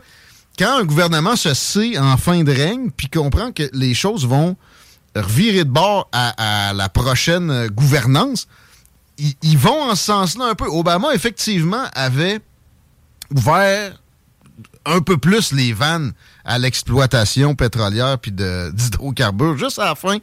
quand 0.60 0.78
un 0.78 0.84
gouvernement 0.84 1.36
se 1.36 1.54
sait 1.56 1.98
en 1.98 2.18
fin 2.18 2.44
de 2.44 2.52
règne, 2.52 2.92
puis 2.96 3.10
comprend 3.10 3.52
que 3.52 3.64
les 3.74 3.96
choses 3.96 4.28
vont 4.28 4.56
revirer 5.16 5.64
de 5.64 5.70
bord 5.70 6.10
à, 6.12 6.74
la 6.76 6.90
prochaine 6.90 7.50
euh, 7.50 7.68
gouvernance, 7.68 8.48
ils, 9.42 9.58
vont 9.58 9.90
en 9.90 9.96
ce 9.96 10.04
sens-là 10.06 10.46
un 10.46 10.56
peu. 10.56 10.66
Obama, 10.68 11.14
effectivement, 11.14 11.84
avait 11.94 12.40
ouvert 13.36 14.02
un 14.86 15.02
peu 15.02 15.18
plus 15.18 15.52
les 15.52 15.74
vannes 15.74 16.14
à 16.46 16.58
l'exploitation 16.58 17.56
pétrolière 17.56 18.18
puis 18.18 18.32
d'hydrocarbures 18.74 19.58
juste 19.58 19.80
à 19.80 19.86
la 19.86 19.96
fin 19.96 20.18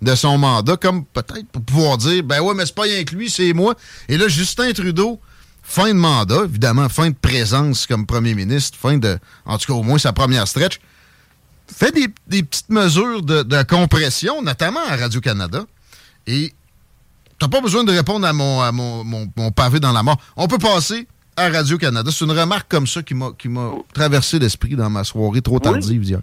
de 0.00 0.14
son 0.14 0.38
mandat, 0.38 0.76
comme 0.76 1.04
peut-être 1.04 1.46
pour 1.48 1.62
pouvoir 1.62 1.98
dire 1.98 2.22
ben 2.22 2.40
ouais, 2.40 2.54
mais 2.54 2.66
c'est 2.66 2.74
pas 2.74 2.82
rien 2.82 3.02
lui, 3.12 3.28
c'est 3.28 3.52
moi. 3.52 3.74
Et 4.08 4.16
là, 4.16 4.28
Justin 4.28 4.72
Trudeau, 4.72 5.20
fin 5.62 5.88
de 5.88 5.98
mandat, 5.98 6.44
évidemment, 6.44 6.88
fin 6.88 7.10
de 7.10 7.16
présence 7.20 7.86
comme 7.86 8.06
premier 8.06 8.34
ministre, 8.34 8.78
fin 8.80 8.96
de, 8.96 9.18
en 9.44 9.58
tout 9.58 9.66
cas, 9.66 9.78
au 9.78 9.82
moins 9.82 9.98
sa 9.98 10.12
première 10.12 10.46
stretch, 10.46 10.80
fait 11.72 11.92
des, 11.92 12.42
petites 12.42 12.70
mesures 12.70 13.22
de, 13.22 13.62
compression, 13.64 14.42
notamment 14.42 14.80
à 14.88 14.96
Radio-Canada. 14.96 15.64
Et 16.26 16.54
t'as 17.38 17.48
pas 17.48 17.60
besoin 17.60 17.84
de 17.84 17.92
répondre 17.92 18.26
à, 18.26 18.32
mon, 18.32 18.60
à 18.60 18.72
mon, 18.72 19.04
mon, 19.04 19.50
pavé 19.50 19.80
dans 19.80 19.92
la 19.92 20.02
mort. 20.02 20.18
On 20.36 20.48
peut 20.48 20.58
passer 20.58 21.06
à 21.36 21.48
Radio-Canada. 21.48 22.10
C'est 22.12 22.24
une 22.24 22.38
remarque 22.38 22.68
comme 22.68 22.86
ça 22.86 23.02
qui 23.02 23.14
m'a 23.14 23.32
traversé 23.94 24.38
l'esprit 24.38 24.74
dans 24.74 24.90
ma 24.90 25.04
soirée 25.04 25.40
trop 25.40 25.58
tardive 25.58 26.02
hier. 26.02 26.20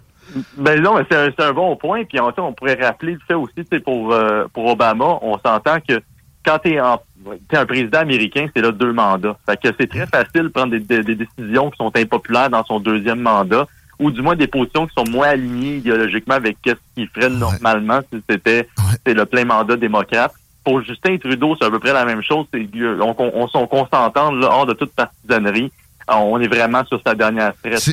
Ben 0.56 0.80
non, 0.82 0.96
mais 0.96 1.06
c'est 1.10 1.40
un, 1.40 1.52
bon 1.52 1.76
point. 1.76 2.04
Puis 2.04 2.18
en 2.20 2.32
fait, 2.32 2.40
on 2.40 2.52
pourrait 2.52 2.78
rappeler 2.80 3.12
le 3.14 3.20
fait 3.26 3.34
aussi, 3.34 3.54
c'est 3.70 3.80
pour 3.80 4.12
euh, 4.12 4.46
pour 4.52 4.66
Obama, 4.66 5.18
on 5.22 5.38
s'entend 5.38 5.78
que 5.80 6.02
quand 6.44 6.58
tu 6.60 6.72
es, 6.74 6.78
un 6.78 7.66
président 7.66 7.98
américain, 7.98 8.46
c'est 8.54 8.62
là 8.62 8.70
deux 8.70 8.92
mandats. 8.92 9.36
Fait 9.46 9.56
que 9.56 9.68
c'est 9.78 9.88
très 9.88 10.06
facile 10.06 10.44
de 10.44 10.48
prendre 10.48 10.76
des, 10.76 11.02
décisions 11.02 11.70
qui 11.70 11.76
sont 11.76 11.90
impopulaires 11.94 12.50
dans 12.50 12.64
son 12.64 12.80
deuxième 12.80 13.20
mandat 13.20 13.66
ou 13.98 14.10
du 14.10 14.20
moins 14.20 14.36
des 14.36 14.46
positions 14.46 14.86
qui 14.86 14.94
sont 14.94 15.10
moins 15.10 15.28
alignées 15.28 15.76
idéologiquement 15.76 16.34
avec 16.34 16.58
ce 16.64 16.74
qu'il 16.94 17.08
ferait 17.08 17.30
normalement 17.30 18.00
si 18.12 18.22
c'était 18.28 18.68
le 19.06 19.24
plein 19.24 19.44
mandat 19.44 19.76
démocrate. 19.76 20.34
Pour 20.66 20.82
Justin 20.82 21.16
Trudeau, 21.18 21.56
c'est 21.58 21.66
à 21.66 21.70
peu 21.70 21.78
près 21.78 21.92
la 21.92 22.04
même 22.04 22.22
chose. 22.22 22.46
on, 22.52 23.14
on, 23.18 23.48
on, 23.70 23.86
s'entend 23.86 24.32
hors 24.42 24.66
de 24.66 24.72
toute 24.72 24.92
partisanerie. 24.92 25.70
On 26.08 26.40
est 26.40 26.48
vraiment 26.48 26.84
sur 26.86 27.00
sa 27.06 27.14
dernière 27.14 27.52
stress. 27.58 27.86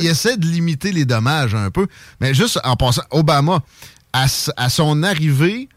il 0.00 0.06
essaie 0.06 0.36
de 0.36 0.46
limiter 0.46 0.92
les 0.92 1.04
dommages 1.04 1.56
un 1.56 1.70
peu. 1.70 1.88
Mais 2.20 2.32
juste 2.32 2.60
en 2.62 2.76
passant, 2.76 3.02
Obama, 3.10 3.58
à, 4.12 4.28
son 4.28 5.02
arrivée, 5.02 5.68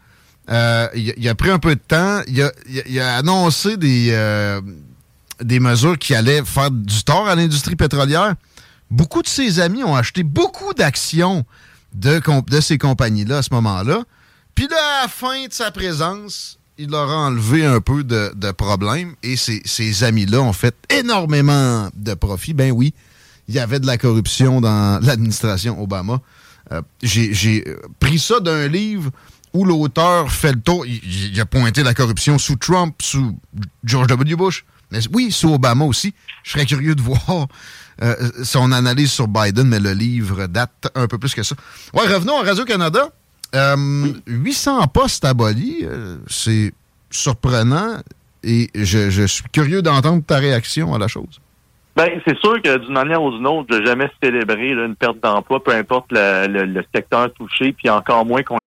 euh, 0.48 0.86
il, 0.94 1.28
a 1.28 1.34
pris 1.34 1.50
un 1.50 1.58
peu 1.58 1.74
de 1.74 1.80
temps. 1.80 2.20
Il 2.28 3.00
a, 3.00 3.16
annoncé 3.16 3.76
des, 3.76 4.10
euh, 4.12 4.60
des 5.40 5.58
mesures 5.58 5.98
qui 5.98 6.14
allaient 6.14 6.44
faire 6.44 6.70
du 6.70 7.02
tort 7.02 7.28
à 7.28 7.34
l'industrie 7.34 7.74
pétrolière 7.74 8.34
beaucoup 8.90 9.22
de 9.22 9.28
ses 9.28 9.60
amis 9.60 9.84
ont 9.84 9.94
acheté 9.94 10.22
beaucoup 10.22 10.74
d'actions 10.74 11.44
de, 11.94 12.20
de 12.50 12.60
ces 12.60 12.78
compagnies-là 12.78 13.38
à 13.38 13.42
ce 13.42 13.52
moment-là. 13.54 14.02
Puis 14.58 14.66
à 14.72 15.02
la 15.02 15.08
fin 15.08 15.46
de 15.46 15.52
sa 15.52 15.70
présence, 15.70 16.58
il 16.78 16.90
leur 16.90 17.08
enlevé 17.10 17.64
un 17.64 17.80
peu 17.80 18.02
de, 18.02 18.50
problèmes 18.50 19.14
et 19.22 19.36
ces, 19.36 20.02
amis-là 20.02 20.40
ont 20.40 20.52
fait 20.52 20.74
énormément 20.90 21.88
de 21.94 22.14
profits. 22.14 22.54
Ben 22.54 22.72
oui, 22.72 22.92
il 23.46 23.54
y 23.54 23.60
avait 23.60 23.78
de 23.78 23.86
la 23.86 23.98
corruption 23.98 24.60
dans 24.60 24.98
l'administration 25.00 25.80
Obama. 25.80 26.20
Euh, 26.72 26.82
j'ai 27.04 27.64
pris 28.00 28.18
ça 28.18 28.40
d'un 28.40 28.66
livre 28.66 29.12
où 29.52 29.64
l'auteur 29.64 30.32
fait 30.32 30.54
le 30.54 30.60
tour. 30.60 30.84
il, 30.84 31.40
a 31.40 31.46
pointé 31.46 31.84
la 31.84 31.94
corruption 31.94 32.36
sous 32.36 32.56
Trump, 32.56 32.96
sous 33.00 33.38
George 33.84 34.08
W. 34.08 34.34
Bush. 34.34 34.64
Oui, 35.12 35.30
sous 35.30 35.54
Obama 35.54 35.84
aussi. 35.84 36.14
Je 36.42 36.50
serais 36.50 36.66
curieux 36.66 36.96
de 36.96 37.02
voir 37.02 37.46
euh, 38.02 38.30
son 38.42 38.72
analyse 38.72 39.12
sur 39.12 39.28
Biden, 39.28 39.68
mais 39.68 39.78
le 39.78 39.92
livre 39.92 40.48
date 40.48 40.90
un 40.96 41.06
peu 41.06 41.16
plus 41.18 41.32
que 41.32 41.44
ça. 41.44 41.54
Ouais, 41.94 42.12
revenons 42.12 42.40
à 42.40 42.42
Radio-Canada. 42.42 43.12
800 43.54 44.82
euh, 44.82 44.86
postes 44.86 45.24
abolis, 45.24 45.80
euh, 45.82 46.16
c'est 46.28 46.72
surprenant 47.10 47.98
et 48.44 48.68
je, 48.74 49.26
suis 49.26 49.44
curieux 49.52 49.82
d'entendre 49.82 50.22
ta 50.24 50.36
réaction 50.36 50.94
à 50.94 50.98
la 50.98 51.08
chose. 51.08 51.40
Ben, 51.96 52.08
c'est 52.26 52.38
sûr 52.38 52.62
que 52.62 52.78
d'une 52.78 52.92
manière 52.92 53.22
ou 53.22 53.32
d'une 53.32 53.46
autre, 53.46 53.76
je 53.76 53.84
jamais 53.84 54.08
célébrer 54.22 54.70
une 54.70 54.94
perte 54.94 55.18
d'emploi, 55.20 55.62
peu 55.62 55.72
importe 55.72 56.06
le 56.10 56.82
secteur 56.94 57.32
touché, 57.34 57.72
puis 57.72 57.90
encore 57.90 58.24
moins 58.24 58.42
qu'on. 58.42 58.58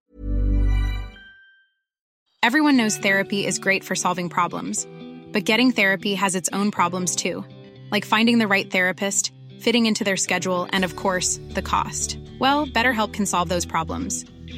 Everyone 2.44 2.76
knows 2.76 2.98
therapy 2.98 3.46
is 3.46 3.58
great 3.58 3.84
for 3.84 3.96
solving 3.96 4.28
problems, 4.28 4.86
but 5.32 5.46
getting 5.46 5.72
therapy 5.72 6.14
has 6.14 6.34
its 6.34 6.50
own 6.52 6.70
problems 6.70 7.14
too. 7.14 7.44
like 7.92 8.06
finding 8.06 8.38
the 8.38 8.48
right 8.48 8.68
therapist, 8.68 9.32
fitting 9.60 9.86
into 9.86 10.02
their 10.02 10.16
schedule, 10.16 10.66
and 10.72 10.84
of 10.84 10.96
course, 10.96 11.38
the 11.50 11.62
cost. 11.62 12.18
Well, 12.40 12.66
BetterHelp 12.66 13.12
can 13.12 13.26
solve 13.26 13.48
those 13.48 13.66
problems. 13.66 14.24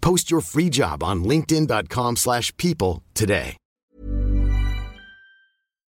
Post 0.00 0.30
your 0.30 0.42
free 0.42 0.70
job 0.70 1.02
on 1.02 1.16
linkedin.com/people 1.16 3.02
today. 3.14 3.56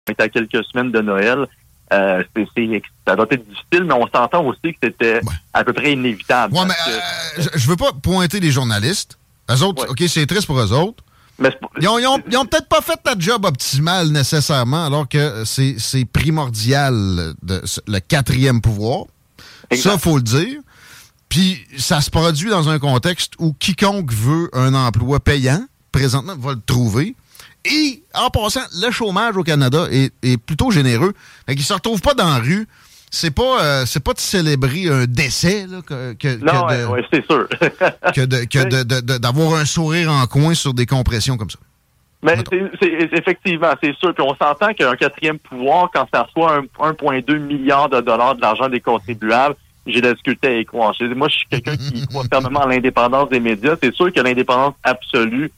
On 0.08 0.12
est 0.12 0.20
à 0.20 0.28
quelques 0.28 0.64
semaines 0.64 0.90
de 0.90 1.00
Noël. 1.00 1.46
Euh, 1.92 2.22
ça 3.06 3.16
doit 3.16 3.26
être 3.30 3.46
difficile, 3.48 3.84
mais 3.84 3.94
on 3.94 4.06
s'entend 4.08 4.44
aussi 4.46 4.72
que 4.72 4.78
c'était 4.82 5.20
à 5.52 5.62
peu 5.62 5.72
près 5.72 5.92
inévitable. 5.92 6.54
Ouais, 6.54 6.64
mais 6.66 6.74
euh, 6.88 7.42
je 7.54 7.68
veux 7.68 7.76
pas 7.76 7.92
pointer 7.92 8.40
les 8.40 8.50
journalistes. 8.50 9.18
Eux 9.50 9.62
autres, 9.62 9.86
OK, 9.90 10.02
c'est 10.08 10.26
triste 10.26 10.46
pour 10.46 10.58
eux 10.58 10.72
autres. 10.72 11.04
ils 11.80 11.88
ont, 11.88 11.96
ont, 11.96 12.46
peut-être 12.46 12.68
pas 12.68 12.80
fait 12.80 12.96
ta 13.02 13.14
job 13.18 13.44
optimal 13.44 14.08
nécessairement, 14.08 14.86
alors 14.86 15.08
que 15.08 15.44
c'est 15.44 16.04
primordial, 16.10 17.34
de, 17.42 17.62
le 17.86 17.98
quatrième 18.00 18.60
pouvoir. 18.60 19.04
Ça, 19.74 19.98
faut 19.98 20.16
le 20.16 20.22
dire. 20.22 20.60
Puis 21.32 21.64
ça 21.78 22.02
se 22.02 22.10
produit 22.10 22.50
dans 22.50 22.68
un 22.68 22.78
contexte 22.78 23.32
où 23.38 23.54
quiconque 23.54 24.12
veut 24.12 24.50
un 24.52 24.74
emploi 24.74 25.18
payant, 25.18 25.64
présentement, 25.90 26.34
va 26.38 26.52
le 26.52 26.60
trouver. 26.60 27.14
Et 27.64 28.02
en 28.12 28.28
passant, 28.28 28.60
le 28.82 28.90
chômage 28.90 29.34
au 29.38 29.42
Canada 29.42 29.86
est, 29.90 30.36
plutôt 30.36 30.70
généreux. 30.70 31.14
Fait 31.46 31.54
qu'ils 31.54 31.64
se 31.64 31.72
retrouvent 31.72 32.02
pas 32.02 32.12
dans 32.12 32.28
la 32.28 32.36
rue. 32.36 32.68
C'est 33.10 33.30
pas, 33.30 33.62
euh, 33.62 33.86
c'est 33.86 34.04
pas 34.04 34.12
de 34.12 34.18
célébrer 34.18 34.90
un 34.90 35.06
décès 35.06 35.66
là, 35.66 35.80
que, 35.80 36.12
que, 36.12 36.36
non, 36.36 36.66
de, 36.66 37.02
c'est 37.10 37.24
sûr. 37.24 37.48
que 38.14 39.16
d'avoir 39.16 39.54
un 39.54 39.64
sourire 39.64 40.10
en 40.12 40.26
coin 40.26 40.52
sur 40.52 40.74
des 40.74 40.84
compressions 40.84 41.38
comme 41.38 41.48
ça. 41.48 41.58
Mais 42.22 42.36
c'est 42.78 43.08
effectivement, 43.18 43.72
c'est 43.82 43.96
sûr. 43.96 44.12
Puis 44.14 44.22
on 44.22 44.36
s'entend 44.36 44.74
qu'un 44.74 44.96
quatrième 44.96 45.38
pouvoir, 45.38 45.88
quand 45.94 46.06
ça 46.12 46.24
reçoit 46.24 46.60
1,2 46.78 47.38
milliard 47.38 47.88
de 47.88 48.02
dollars 48.02 48.34
de 48.34 48.42
l'argent 48.42 48.68
des 48.68 48.80
contribuables, 48.80 49.56
j'ai 49.86 50.00
de 50.00 50.06
la 50.06 50.12
difficulté 50.12 50.48
à 50.48 50.58
y 50.58 50.64
croire. 50.64 50.94
Moi, 51.16 51.28
je 51.28 51.34
suis 51.34 51.46
quelqu'un 51.48 51.76
qui 51.76 52.06
croit 52.06 52.24
fermement 52.30 52.60
à 52.60 52.68
l'indépendance 52.68 53.28
des 53.30 53.40
médias. 53.40 53.76
C'est 53.82 53.94
sûr 53.94 54.12
que 54.12 54.20
l'indépendance 54.20 54.74
absolue, 54.82 55.50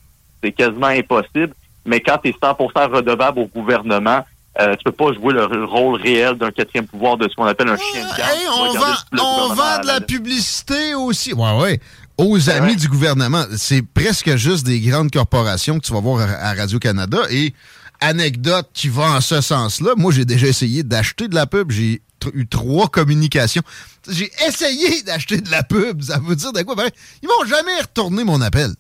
c'est 0.43 0.53
quasiment 0.53 0.87
impossible. 0.87 1.53
Mais 1.85 2.01
quand 2.01 2.19
tu 2.23 2.31
es 2.31 2.33
100% 2.33 2.91
redevable 2.91 3.41
au 3.41 3.47
gouvernement, 3.47 4.25
euh, 4.61 4.77
tu 4.77 4.85
peux 4.85 4.93
pas 4.93 5.13
jouer 5.13 5.35
le 5.35 5.65
rôle 5.65 6.01
réel 6.01 6.37
d'un 6.37 6.51
quatrième 6.51 6.87
pouvoir 6.87 7.17
de 7.17 7.29
ce 7.29 7.35
qu'on 7.35 7.45
appelle 7.45 7.69
un 7.69 7.77
chien 7.77 8.03
de 8.03 8.17
garde. 8.17 8.33
on 8.53 8.73
vend, 8.73 9.51
on 9.51 9.55
vend 9.55 9.81
de 9.83 9.87
la 9.87 10.01
publicité 10.01 10.95
aussi. 10.95 11.35
Ouais, 11.35 11.61
ouais 11.61 11.81
aux 12.17 12.51
amis 12.51 12.77
du 12.77 12.89
gouvernement. 12.89 13.45
C'est 13.57 13.83
presque 13.83 14.37
juste 14.37 14.67
des 14.67 14.81
grandes 14.81 15.11
corporations 15.11 15.79
que 15.79 15.85
tu 15.85 15.93
vas 15.93 16.01
voir 16.01 16.21
à 16.21 16.55
Radio-Canada. 16.55 17.19
Et 17.31 17.53
anecdote 18.01 18.69
qui 18.73 18.89
va 18.89 19.17
en 19.17 19.21
ce 19.21 19.41
sens-là, 19.41 19.93
moi 19.97 20.13
j'ai 20.13 20.25
déjà 20.25 20.47
essayé 20.47 20.83
d'acheter 20.83 21.29
de 21.29 21.35
la 21.35 21.47
pub. 21.47 21.71
J'ai 21.71 22.03
eu 22.35 22.47
trois 22.47 22.89
communications. 22.89 23.63
J'ai 24.09 24.31
essayé 24.47 25.03
d'acheter 25.03 25.41
de 25.41 25.51
la 25.51 25.63
pub. 25.63 26.03
Ça 26.03 26.19
veut 26.19 26.37
dire 26.37 26.53
de 26.53 26.63
quoi? 26.63 26.75
Ben, 26.75 26.89
ils 27.23 27.29
vont 27.29 27.45
jamais 27.47 27.81
retourner 27.81 28.25
mon 28.25 28.41
appel. 28.41 28.71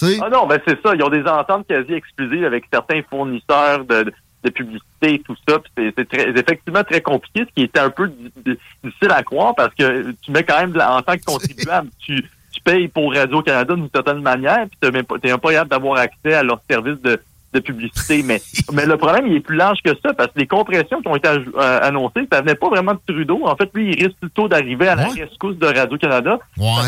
Ah 0.00 0.28
non, 0.30 0.46
ben 0.46 0.60
c'est 0.66 0.80
ça. 0.82 0.94
Ils 0.94 1.02
ont 1.02 1.08
des 1.08 1.24
ententes 1.24 1.66
quasi 1.66 1.92
exclusives 1.92 2.44
avec 2.44 2.64
certains 2.72 3.02
fournisseurs 3.10 3.84
de, 3.84 4.12
de 4.44 4.50
publicité 4.50 5.14
et 5.14 5.18
tout 5.20 5.34
ça. 5.48 5.58
C'est 5.76 6.14
effectivement 6.14 6.84
très 6.84 7.00
compliqué, 7.00 7.40
ce 7.48 7.54
qui 7.54 7.62
était 7.62 7.80
un 7.80 7.90
peu 7.90 8.10
difficile 8.36 9.10
à 9.10 9.22
croire 9.22 9.54
parce 9.56 9.74
que 9.74 10.12
tu 10.22 10.30
mets 10.30 10.44
quand 10.44 10.60
même 10.60 10.80
en 10.80 11.02
tant 11.02 11.16
que 11.16 11.24
contribuable, 11.24 11.88
tu 11.98 12.24
tu 12.50 12.62
payes 12.62 12.88
pour 12.88 13.14
Radio-Canada 13.14 13.74
d'une 13.74 13.90
certaine 13.94 14.20
manière, 14.20 14.66
puis 14.68 14.90
tu 14.90 14.90
n'es 14.90 15.02
pas 15.02 15.18
capable 15.18 15.70
d'avoir 15.70 16.00
accès 16.00 16.34
à 16.34 16.42
leur 16.42 16.60
service 16.68 17.00
de, 17.02 17.20
publicité. 17.52 18.22
Mais, 18.22 18.40
mais 18.72 18.86
le 18.86 18.96
problème, 18.96 19.26
il 19.26 19.36
est 19.36 19.40
plus 19.40 19.56
large 19.56 19.78
que 19.84 19.90
ça, 20.02 20.12
parce 20.14 20.32
que 20.32 20.38
les 20.38 20.46
compressions 20.46 21.00
qui 21.00 21.08
ont 21.08 21.16
été 21.16 21.28
euh, 21.28 21.80
annoncées, 21.82 22.26
ça 22.30 22.40
venait 22.40 22.54
pas 22.54 22.68
vraiment 22.68 22.94
de 22.94 23.00
Trudeau. 23.06 23.40
En 23.44 23.56
fait, 23.56 23.70
lui, 23.74 23.92
il 23.92 24.04
risque 24.04 24.18
plutôt 24.20 24.48
d'arriver 24.48 24.88
à 24.88 24.94
la 24.94 25.08
rescousse 25.08 25.56
de 25.56 25.66
Radio-Canada. 25.66 26.38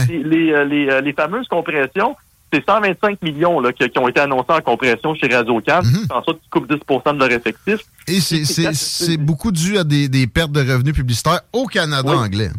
Les, 0.08 0.52
euh, 0.52 0.64
les, 0.64 0.88
euh, 0.88 1.00
les, 1.00 1.12
fameuses 1.12 1.48
compressions, 1.48 2.16
c'est 2.52 2.64
125 2.64 3.22
millions 3.22 3.60
là, 3.60 3.72
qui, 3.72 3.98
ont 3.98 4.08
été 4.08 4.20
annoncés 4.20 4.52
en 4.52 4.60
compression 4.60 5.14
chez 5.14 5.28
Radio-Can. 5.28 5.82
Mm 5.82 6.12
En 6.12 6.22
sorte 6.22 6.40
qu'ils 6.40 6.50
coupent 6.50 6.70
10% 6.70 7.14
de 7.14 7.18
leur 7.18 7.30
effectif. 7.32 7.80
Et 8.06 8.20
c'est 8.20 9.16
beaucoup 9.16 9.52
dû 9.52 9.78
à 9.78 9.84
des, 9.84 10.26
pertes 10.26 10.52
de 10.52 10.60
revenus 10.60 10.94
publicitaires 10.94 11.40
au 11.52 11.66
Canada 11.66 12.10
anglais. 12.10 12.50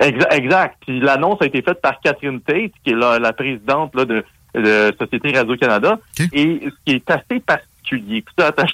Exact. 0.00 0.76
Puis 0.86 1.00
l'annonce 1.00 1.38
a 1.40 1.46
été 1.46 1.60
faite 1.62 1.80
par 1.80 2.00
Catherine 2.00 2.40
Tate, 2.40 2.70
qui 2.84 2.90
est 2.90 2.94
la, 2.94 3.32
présidente 3.32 3.94
là, 3.96 4.04
de, 4.04 4.24
de 4.54 4.94
Société 4.98 5.32
Radio-Canada. 5.32 5.98
Et 6.32 6.60
ce 6.64 6.74
qui 6.84 6.96
est 6.96 7.10
assez 7.10 7.40
particulier, 7.40 8.22
puis 8.22 8.34
ça, 8.38 8.48
attache 8.48 8.72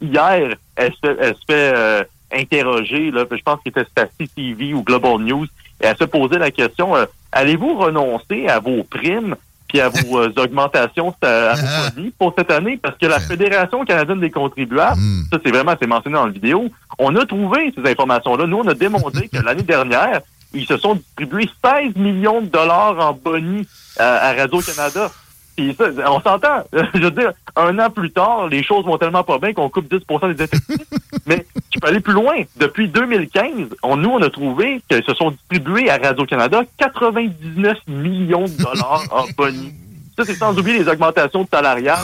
hier, 0.00 0.56
elle 0.76 0.92
se, 0.92 1.16
elle 1.20 1.34
se 1.34 1.44
fait 1.46 1.72
euh, 1.74 2.04
interroger, 2.32 3.10
là, 3.10 3.24
je 3.30 3.42
pense 3.42 3.60
que 3.64 3.70
c'était 3.74 4.00
à 4.00 4.06
CTV 4.06 4.74
ou 4.74 4.82
Global 4.82 5.18
News, 5.18 5.46
et 5.80 5.86
elle 5.86 5.96
se 5.96 6.04
posait 6.04 6.38
la 6.38 6.50
question, 6.50 6.96
euh, 6.96 7.06
allez-vous 7.30 7.74
renoncer 7.76 8.48
à 8.48 8.58
vos 8.58 8.84
primes 8.84 9.36
puis 9.68 9.80
à 9.80 9.88
vos 9.88 10.18
euh, 10.18 10.32
augmentations 10.36 11.14
à 11.22 11.54
vos 11.54 11.66
ah. 11.66 11.82
produits 11.82 12.12
pour 12.18 12.34
cette 12.36 12.50
année? 12.50 12.78
Parce 12.80 12.98
que 12.98 13.06
la 13.06 13.20
Fédération 13.20 13.84
canadienne 13.84 14.20
des 14.20 14.30
contribuables, 14.30 15.00
hmm. 15.00 15.24
ça 15.32 15.38
c'est 15.44 15.50
vraiment, 15.50 15.74
c'est 15.80 15.86
mentionné 15.86 16.14
dans 16.14 16.26
la 16.26 16.32
vidéo, 16.32 16.68
on 16.98 17.14
a 17.16 17.24
trouvé 17.24 17.72
ces 17.74 17.90
informations-là. 17.90 18.46
Nous, 18.46 18.58
on 18.58 18.68
a 18.68 18.74
démontré 18.74 19.28
que 19.28 19.38
l'année 19.38 19.62
dernière, 19.62 20.20
ils 20.54 20.66
se 20.66 20.76
sont 20.76 20.94
distribués 20.94 21.48
16 21.64 21.96
millions 21.96 22.40
de 22.40 22.46
dollars 22.46 22.98
en 22.98 23.12
bonus 23.12 23.66
à, 23.98 24.32
Radio-Canada. 24.34 25.10
on 25.58 26.20
s'entend. 26.20 26.64
Je 26.94 27.00
veux 27.00 27.10
dire, 27.10 27.32
un 27.56 27.78
an 27.78 27.90
plus 27.90 28.10
tard, 28.10 28.48
les 28.48 28.62
choses 28.62 28.84
vont 28.84 28.98
tellement 28.98 29.24
pas 29.24 29.38
bien 29.38 29.52
qu'on 29.52 29.68
coupe 29.68 29.90
10% 29.92 30.34
des 30.34 30.44
effectifs. 30.44 30.86
Mais 31.26 31.46
tu 31.70 31.78
peux 31.78 31.88
aller 31.88 32.00
plus 32.00 32.14
loin. 32.14 32.34
Depuis 32.56 32.88
2015, 32.88 33.68
on, 33.82 33.96
nous, 33.96 34.10
on 34.10 34.22
a 34.22 34.30
trouvé 34.30 34.82
qu'ils 34.88 35.04
se 35.04 35.14
sont 35.14 35.30
distribués 35.30 35.90
à 35.90 35.98
Radio-Canada 35.98 36.62
99 36.78 37.78
millions 37.88 38.44
de 38.44 38.62
dollars 38.62 39.04
en 39.10 39.24
bonus. 39.36 39.72
Ça, 40.16 40.24
c'est 40.24 40.34
sans 40.34 40.56
oublier 40.58 40.78
les 40.78 40.88
augmentations 40.88 41.44
de 41.44 41.48
salariales. 41.48 41.98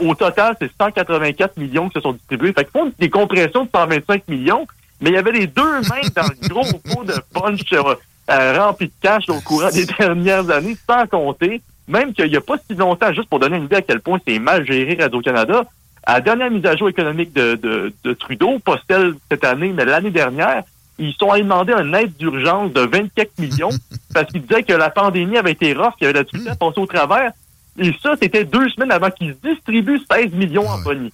Au 0.00 0.14
total, 0.14 0.56
c'est 0.60 0.70
184 0.80 1.56
millions 1.58 1.88
qui 1.88 1.94
se 1.94 2.00
sont 2.00 2.12
distribués. 2.12 2.52
Fait 2.52 2.64
qu'ils 2.64 2.72
font 2.72 2.92
des 2.98 3.10
compressions 3.10 3.64
de 3.64 3.70
125 3.70 4.28
millions 4.28 4.66
mais 5.00 5.10
il 5.10 5.14
y 5.14 5.18
avait 5.18 5.32
les 5.32 5.46
deux 5.46 5.80
mains 5.82 6.08
dans 6.14 6.22
le 6.22 6.48
gros 6.48 6.78
pot 6.92 7.04
de 7.04 7.14
punch 7.32 7.60
euh, 7.72 7.94
euh, 8.30 8.58
rempli 8.58 8.86
de 8.86 8.92
cash 9.02 9.28
au 9.28 9.40
courant 9.40 9.70
des 9.70 9.86
dernières 9.98 10.48
années, 10.50 10.76
sans 10.88 11.06
compter, 11.06 11.60
même 11.88 12.12
qu'il 12.12 12.30
n'y 12.30 12.36
a 12.36 12.40
pas 12.40 12.56
si 12.68 12.74
longtemps, 12.76 13.12
juste 13.12 13.28
pour 13.28 13.38
donner 13.38 13.56
une 13.56 13.64
idée 13.64 13.76
à 13.76 13.82
quel 13.82 14.00
point 14.00 14.18
c'est 14.26 14.38
mal 14.38 14.66
géré 14.66 14.96
Radio-Canada, 15.00 15.64
à 16.06 16.14
la 16.14 16.20
dernière 16.20 16.50
mise 16.50 16.66
à 16.66 16.76
jour 16.76 16.88
économique 16.88 17.32
de, 17.32 17.54
de, 17.56 17.92
de 18.02 18.12
Trudeau, 18.14 18.58
pas 18.58 18.78
celle 18.88 19.14
cette 19.30 19.44
année, 19.44 19.72
mais 19.74 19.84
l'année 19.84 20.10
dernière, 20.10 20.62
ils 20.98 21.14
sont 21.14 21.30
allés 21.30 21.42
demander 21.42 21.72
un 21.72 21.92
aide 21.94 22.16
d'urgence 22.16 22.72
de 22.72 22.80
24 22.80 23.38
millions 23.38 23.70
parce 24.14 24.30
qu'ils 24.30 24.42
disaient 24.42 24.62
que 24.62 24.74
la 24.74 24.90
pandémie 24.90 25.36
avait 25.36 25.52
été 25.52 25.72
rough, 25.72 25.94
qu'il 25.98 26.06
y 26.06 26.10
avait 26.10 26.18
la 26.18 26.24
difficulté 26.24 26.50
à 26.50 26.56
passer 26.56 26.80
au 26.80 26.86
travers. 26.86 27.32
Et 27.76 27.92
ça, 28.00 28.14
c'était 28.20 28.44
deux 28.44 28.68
semaines 28.70 28.92
avant 28.92 29.10
qu'ils 29.10 29.36
distribuent 29.42 30.00
16 30.10 30.32
millions 30.32 30.68
en 30.68 30.78
bonus. 30.78 31.12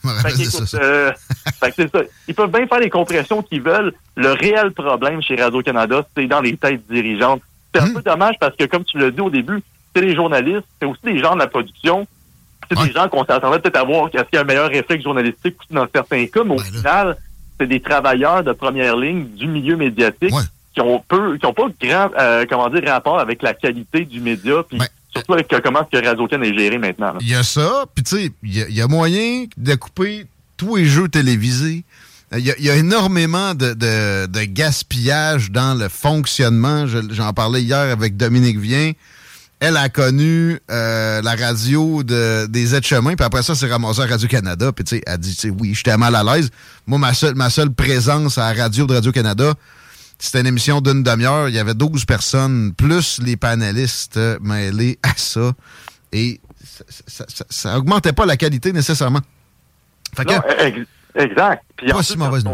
Euh, 0.74 1.12
c'est 1.74 1.90
ça. 1.90 2.00
Ils 2.28 2.34
peuvent 2.34 2.50
bien 2.50 2.66
faire 2.66 2.80
les 2.80 2.90
compressions 2.90 3.42
qu'ils 3.42 3.62
veulent. 3.62 3.94
Le 4.16 4.32
réel 4.32 4.72
problème 4.72 5.22
chez 5.22 5.36
Radio-Canada, 5.36 6.06
c'est 6.14 6.26
dans 6.26 6.40
les 6.40 6.56
têtes 6.56 6.82
dirigeantes. 6.90 7.40
C'est 7.74 7.80
un 7.80 7.86
hmm. 7.86 7.94
peu 7.94 8.02
dommage 8.02 8.34
parce 8.38 8.56
que, 8.56 8.64
comme 8.64 8.84
tu 8.84 8.98
l'as 8.98 9.10
dit 9.10 9.20
au 9.20 9.30
début, 9.30 9.62
c'est 9.94 10.02
les 10.02 10.14
journalistes, 10.14 10.66
c'est 10.80 10.86
aussi 10.86 11.00
des 11.02 11.18
gens 11.18 11.34
de 11.34 11.38
la 11.38 11.46
production. 11.46 12.06
C'est 12.68 12.78
des 12.78 12.92
gens 12.92 13.08
qu'on 13.08 13.24
s'attendait 13.24 13.58
peut-être 13.58 13.78
à 13.78 13.84
voir 13.84 14.08
est-ce 14.08 14.22
qu'il 14.24 14.34
y 14.34 14.36
a 14.36 14.42
un 14.42 14.44
meilleur 14.44 14.68
réflexe 14.68 15.02
journalistique 15.02 15.56
dans 15.70 15.86
certains 15.92 16.26
cas, 16.26 16.44
mais 16.44 16.54
au 16.54 16.58
final, 16.58 17.16
c'est 17.58 17.66
des 17.66 17.80
travailleurs 17.80 18.44
de 18.44 18.52
première 18.52 18.96
ligne 18.96 19.26
du 19.34 19.48
milieu 19.48 19.76
médiatique 19.76 20.34
qui 20.72 20.80
ont 20.80 21.02
peu, 21.08 21.36
qui 21.36 21.46
ont 21.46 21.52
pas 21.52 21.66
grand, 21.80 22.10
euh, 22.18 22.44
comment 22.48 22.68
dire, 22.68 22.82
rapport 22.86 23.18
avec 23.18 23.42
la 23.42 23.54
qualité 23.54 24.04
du 24.04 24.20
média. 24.20 24.62
Puis 24.68 24.78
Surtout 25.12 25.34
avec 25.34 25.48
comment 25.62 25.84
que 25.84 26.04
Radio 26.04 26.28
est 26.28 26.58
géré 26.58 26.78
maintenant. 26.78 27.14
Il 27.20 27.28
y 27.28 27.34
a 27.34 27.42
ça, 27.42 27.84
puis 27.94 28.04
tu 28.04 28.16
sais, 28.16 28.32
il 28.42 28.76
y, 28.76 28.80
a 28.80 28.86
moyen 28.86 29.46
de 29.56 29.74
couper 29.74 30.26
tous 30.56 30.76
les 30.76 30.84
jeux 30.84 31.08
télévisés. 31.08 31.84
Il 32.36 32.44
y, 32.44 32.70
a 32.70 32.76
énormément 32.76 33.54
de, 33.54 34.44
gaspillage 34.44 35.50
dans 35.50 35.74
le 35.74 35.88
fonctionnement. 35.88 36.86
J'en 36.86 37.32
parlais 37.32 37.62
hier 37.62 37.78
avec 37.78 38.16
Dominique 38.16 38.58
Vien. 38.58 38.92
Elle 39.58 39.76
a 39.76 39.88
connu 39.90 40.58
euh, 40.70 41.20
la 41.20 41.34
radio 41.34 42.02
de, 42.02 42.46
des 42.46 42.74
aides-chemins, 42.74 43.14
puis 43.14 43.26
après 43.26 43.42
ça, 43.42 43.54
c'est 43.54 43.66
ramassé 43.66 44.00
à 44.00 44.06
Radio-Canada. 44.06 44.72
Puis 44.72 44.84
tu 44.84 44.96
sais, 44.96 45.02
elle 45.06 45.18
dit, 45.18 45.36
oui, 45.58 45.74
j'étais 45.74 45.96
mal 45.98 46.14
à 46.14 46.24
l'aise. 46.24 46.50
Moi, 46.86 46.98
ma 46.98 47.12
seule, 47.12 47.34
ma 47.34 47.50
seule 47.50 47.70
présence 47.70 48.38
à 48.38 48.54
la 48.54 48.62
radio 48.62 48.86
de 48.86 48.94
Radio-Canada, 48.94 49.52
c'était 50.20 50.40
une 50.40 50.46
émission 50.46 50.80
d'une 50.80 51.02
demi-heure. 51.02 51.48
Il 51.48 51.54
y 51.54 51.58
avait 51.58 51.74
12 51.74 52.04
personnes, 52.04 52.72
plus 52.74 53.20
les 53.22 53.36
panélistes 53.36 54.20
mêlés 54.40 54.98
à 55.02 55.14
ça. 55.16 55.52
Et 56.12 56.40
ça, 57.06 57.74
n'augmentait 57.74 58.12
pas 58.12 58.26
la 58.26 58.36
qualité 58.36 58.72
nécessairement. 58.72 59.20
exact. 61.14 61.64
Puis 61.76 61.90
pas 61.90 62.02
si 62.02 62.18
mauvaise 62.18 62.44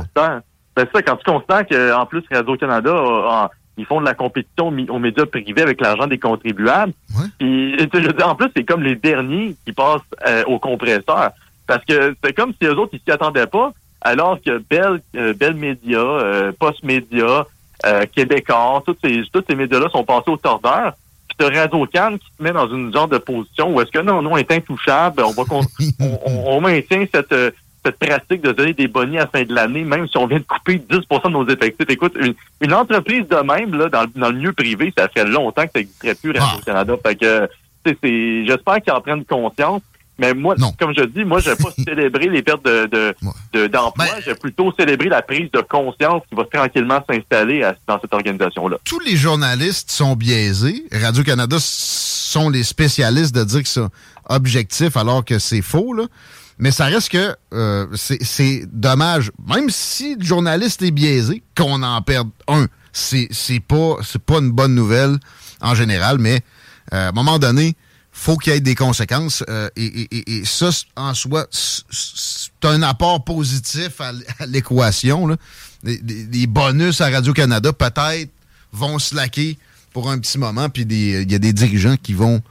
C'est 0.76 0.92
ça, 0.92 1.02
quand 1.02 1.16
tu 1.16 1.24
constates 1.24 1.68
qu'en 1.70 2.06
plus, 2.06 2.22
Radio-Canada, 2.30 3.50
ils 3.78 3.84
font 3.84 4.00
de 4.00 4.06
la 4.06 4.14
compétition 4.14 4.68
aux 4.68 4.98
médias 4.98 5.26
privés 5.26 5.62
avec 5.62 5.80
l'argent 5.80 6.06
des 6.06 6.18
contribuables. 6.18 6.92
Puis, 7.38 7.76
je 7.78 8.22
en 8.22 8.34
plus, 8.34 8.48
c'est 8.56 8.64
comme 8.64 8.82
les 8.82 8.96
derniers 8.96 9.56
qui 9.64 9.72
passent 9.72 10.00
euh, 10.26 10.44
au 10.46 10.58
compresseur. 10.58 11.30
Parce 11.66 11.84
que 11.84 12.14
c'est 12.22 12.32
comme 12.32 12.52
si 12.60 12.66
eux 12.66 12.78
autres, 12.78 12.94
ils 12.94 13.00
s'y 13.00 13.10
attendaient 13.10 13.46
pas, 13.46 13.72
alors 14.00 14.38
que 14.40 14.58
Bell, 14.70 15.00
euh, 15.16 15.34
Bell 15.34 15.54
Media, 15.54 15.98
euh, 15.98 16.52
Post 16.58 16.84
Media, 16.84 17.44
euh, 17.84 18.04
Québécois, 18.14 18.82
tous 18.86 18.96
ces, 19.02 19.22
tous 19.32 19.44
ces 19.48 19.54
médias-là 19.54 19.88
sont 19.90 20.04
passés 20.04 20.30
au 20.30 20.36
tordeur. 20.36 20.94
Puis 21.28 21.36
t'as 21.38 21.50
Radio 21.50 21.86
Cannes 21.86 22.18
qui 22.18 22.26
se 22.36 22.42
met 22.42 22.52
dans 22.52 22.68
une 22.68 22.92
genre 22.92 23.08
de 23.08 23.18
position 23.18 23.74
où 23.74 23.80
est-ce 23.80 23.90
que 23.90 23.98
non, 23.98 24.22
non, 24.22 24.32
on 24.32 24.36
est 24.36 24.50
intouchable, 24.50 25.22
on 25.22 25.32
va 25.32 25.42
on, 26.00 26.16
on, 26.26 26.60
maintient 26.60 27.04
cette 27.12 27.32
euh, 27.32 27.50
cette 27.86 27.98
pratique 27.98 28.42
de 28.42 28.52
donner 28.52 28.72
des 28.72 28.88
bonnets 28.88 29.18
à 29.18 29.22
la 29.22 29.26
fin 29.28 29.44
de 29.44 29.54
l'année, 29.54 29.84
même 29.84 30.08
si 30.08 30.16
on 30.16 30.26
vient 30.26 30.38
de 30.38 30.44
couper 30.44 30.78
10% 30.78 31.24
de 31.24 31.28
nos 31.28 31.46
effectifs. 31.46 31.88
Écoute, 31.88 32.16
une, 32.60 32.74
entreprise 32.74 33.28
de 33.28 33.36
même, 33.36 33.76
là, 33.76 33.88
dans, 33.88 34.06
dans, 34.16 34.30
le 34.30 34.36
milieu 34.36 34.52
privé, 34.52 34.92
ça 34.96 35.08
fait 35.08 35.24
longtemps 35.24 35.64
que 35.66 35.72
ça 35.72 35.78
n'existerait 35.78 36.14
plus 36.16 36.32
Radio-Canada. 36.32 36.94
Ah. 36.96 37.08
Fait 37.08 37.16
que, 37.16 37.48
j'espère 38.44 38.82
qu'ils 38.82 38.92
en 38.92 39.00
prennent 39.00 39.24
conscience. 39.24 39.82
Mais 40.18 40.32
moi, 40.32 40.54
comme 40.78 40.94
je 40.96 41.04
dis, 41.04 41.24
moi, 41.24 41.40
je 41.40 41.50
vais 41.50 41.56
pas 41.56 41.70
célébrer 41.84 42.28
les 42.28 42.42
pertes 42.42 42.64
de, 42.64 43.14
d'emploi. 43.66 44.06
De, 44.06 44.22
j'ai 44.24 44.34
plutôt 44.34 44.72
célébré 44.78 45.08
la 45.08 45.22
prise 45.22 45.50
de 45.52 45.60
conscience 45.60 46.22
qui 46.28 46.34
va 46.34 46.44
tranquillement 46.44 47.02
s'installer 47.08 47.68
dans 47.86 48.00
cette 48.00 48.14
organisation-là. 48.14 48.78
Tous 48.84 49.00
les 49.00 49.16
journalistes 49.16 49.90
sont 49.90 50.16
biaisés. 50.16 50.84
Radio-Canada 50.92 51.56
sont 51.60 52.48
les 52.48 52.62
spécialistes 52.62 53.34
de 53.34 53.44
dire 53.44 53.62
que 53.62 53.68
c'est 53.68 53.80
objectif 54.28 54.96
alors 54.96 55.24
que 55.24 55.38
c'est 55.38 55.62
faux, 55.62 55.92
là. 55.92 56.04
Mais 56.58 56.70
ça 56.70 56.86
reste 56.86 57.10
que 57.10 57.36
euh, 57.52 57.86
c'est 57.94 58.64
dommage, 58.72 59.30
même 59.46 59.68
si 59.68 60.16
le 60.16 60.24
journaliste 60.24 60.80
est 60.80 60.90
biaisé, 60.90 61.42
qu'on 61.56 61.82
en 61.82 62.00
perde 62.00 62.30
un. 62.48 62.66
C'est 62.92 63.28
pas, 63.60 63.96
pas 64.24 64.38
une 64.38 64.52
bonne 64.52 64.74
nouvelle 64.74 65.18
en 65.60 65.74
général, 65.74 66.16
mais 66.18 66.40
euh, 66.94 67.06
à 67.06 67.08
un 67.08 67.12
moment 67.12 67.38
donné, 67.38 67.76
faut 68.18 68.38
qu'il 68.38 68.54
y 68.54 68.56
ait 68.56 68.60
des 68.60 68.74
conséquences. 68.74 69.44
Euh, 69.48 69.68
et, 69.76 70.42
ça, 70.44 70.70
en 70.96 71.12
soi, 71.12 71.46
c'est 71.50 72.64
un 72.64 72.82
apport 72.82 73.22
positif 73.22 74.00
à, 74.00 74.12
l'équation. 74.46 75.36
Les, 75.84 76.46
bonus 76.46 77.02
à 77.02 77.10
Radio-Canada, 77.10 77.72
peut-être, 77.74 78.30
vont 78.72 78.98
se 78.98 79.14
laquer 79.14 79.58
pour 79.92 80.10
un 80.10 80.18
petit 80.18 80.38
moment, 80.38 80.68
puis 80.70 80.82
il 80.82 81.30
y 81.30 81.34
a 81.34 81.38
des 81.38 81.52
dirigeants 81.52 81.96
qui 82.02 82.14
vont 82.14 82.42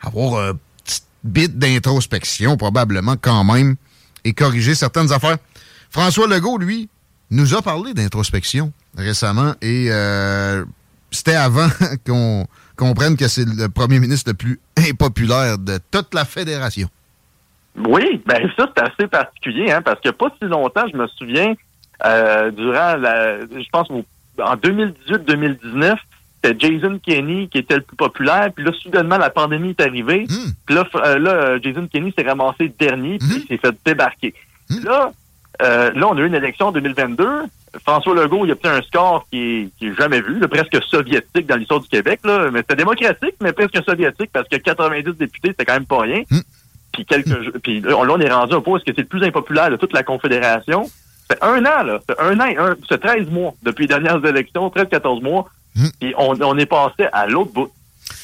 avoir 0.00 0.50
un 0.50 0.54
petit 0.84 1.02
bit 1.24 1.58
d'introspection, 1.58 2.56
probablement 2.56 3.16
quand 3.20 3.42
même, 3.42 3.74
et 4.24 4.32
corriger 4.32 4.76
certaines 4.76 5.12
affaires. 5.12 5.38
François 5.90 6.28
Legault, 6.28 6.58
lui, 6.58 6.88
nous 7.30 7.54
a 7.54 7.60
parlé 7.62 7.92
d'introspection 7.92 8.72
récemment, 8.96 9.54
et 9.60 9.88
euh, 9.90 10.64
c'était 11.10 11.34
avant 11.34 11.68
qu'on 12.06 12.46
comprenne 12.78 13.16
que 13.16 13.28
c'est 13.28 13.44
le 13.44 13.68
premier 13.68 14.00
ministre 14.00 14.30
le 14.30 14.34
plus 14.34 14.58
impopulaire 14.88 15.58
de 15.58 15.78
toute 15.90 16.14
la 16.14 16.24
fédération. 16.24 16.88
Oui, 17.76 18.22
ben 18.26 18.48
ça, 18.56 18.70
c'est 18.74 18.82
assez 18.82 19.06
particulier, 19.06 19.70
hein, 19.70 19.82
parce 19.82 20.00
que 20.00 20.08
pas 20.10 20.28
si 20.40 20.48
longtemps, 20.48 20.86
je 20.90 20.96
me 20.96 21.06
souviens, 21.08 21.54
euh, 22.04 22.50
durant 22.50 22.96
la, 22.96 23.40
je 23.40 23.68
pense 23.70 23.88
en 23.90 24.56
2018-2019, 24.56 25.96
c'était 26.42 26.56
Jason 26.58 26.98
Kenney 27.04 27.48
qui 27.48 27.58
était 27.58 27.76
le 27.76 27.82
plus 27.82 27.96
populaire, 27.96 28.50
puis 28.54 28.64
là, 28.64 28.72
soudainement, 28.80 29.18
la 29.18 29.30
pandémie 29.30 29.70
est 29.70 29.80
arrivée, 29.80 30.24
hmm. 30.28 30.52
puis 30.66 30.74
là, 30.74 30.84
euh, 30.94 31.18
là, 31.18 31.58
Jason 31.60 31.88
Kenney 31.92 32.12
s'est 32.16 32.26
ramassé 32.26 32.72
dernier, 32.78 33.18
puis 33.18 33.28
hmm. 33.28 33.40
il 33.42 33.46
s'est 33.48 33.58
fait 33.58 33.76
débarquer. 33.84 34.34
Hmm. 34.70 34.84
Là, 34.84 35.12
euh, 35.62 35.90
là, 35.92 36.08
on 36.08 36.16
a 36.16 36.20
eu 36.20 36.26
une 36.26 36.34
élection 36.34 36.66
en 36.66 36.72
2022, 36.72 37.26
François 37.82 38.14
Legault, 38.14 38.44
il 38.44 38.52
a 38.52 38.56
pris 38.56 38.68
un 38.68 38.82
score 38.82 39.26
qui 39.30 39.70
est, 39.80 39.94
jamais 39.96 40.20
vu, 40.20 40.40
presque 40.48 40.82
soviétique 40.84 41.46
dans 41.46 41.56
l'histoire 41.56 41.80
du 41.80 41.88
Québec. 41.88 42.20
Là. 42.24 42.50
Mais 42.50 42.60
c'était 42.60 42.76
démocratique, 42.76 43.34
mais 43.40 43.52
presque 43.52 43.82
soviétique 43.84 44.30
parce 44.32 44.48
que 44.48 44.56
90 44.56 45.16
députés, 45.18 45.48
c'était 45.48 45.64
quand 45.64 45.74
même 45.74 45.86
pas 45.86 46.00
rien. 46.00 46.22
Hmm. 46.30 46.40
Puis 46.92 47.04
quelques 47.04 47.58
puis 47.60 47.80
là, 47.80 47.96
on 47.98 48.20
est 48.20 48.32
rendu 48.32 48.54
un 48.54 48.60
point 48.60 48.78
est-ce 48.78 48.84
que 48.84 48.92
c'est 48.94 49.02
le 49.02 49.08
plus 49.08 49.22
impopulaire 49.22 49.70
de 49.70 49.76
toute 49.76 49.92
la 49.92 50.02
Confédération. 50.02 50.88
C'est 51.30 51.42
un 51.42 51.64
an, 51.66 51.82
là. 51.82 52.00
C'est 52.08 52.18
un 52.20 52.40
an, 52.40 52.74
c'est 52.88 53.00
13 53.00 53.28
mois 53.28 53.54
depuis 53.62 53.82
les 53.82 53.88
dernières 53.88 54.24
élections, 54.24 54.68
13-14 54.68 55.22
mois. 55.22 55.48
Et 56.00 56.10
hmm. 56.10 56.42
on, 56.42 56.58
est 56.58 56.66
passé 56.66 57.06
à 57.12 57.26
l'autre 57.26 57.52
bout. 57.52 57.70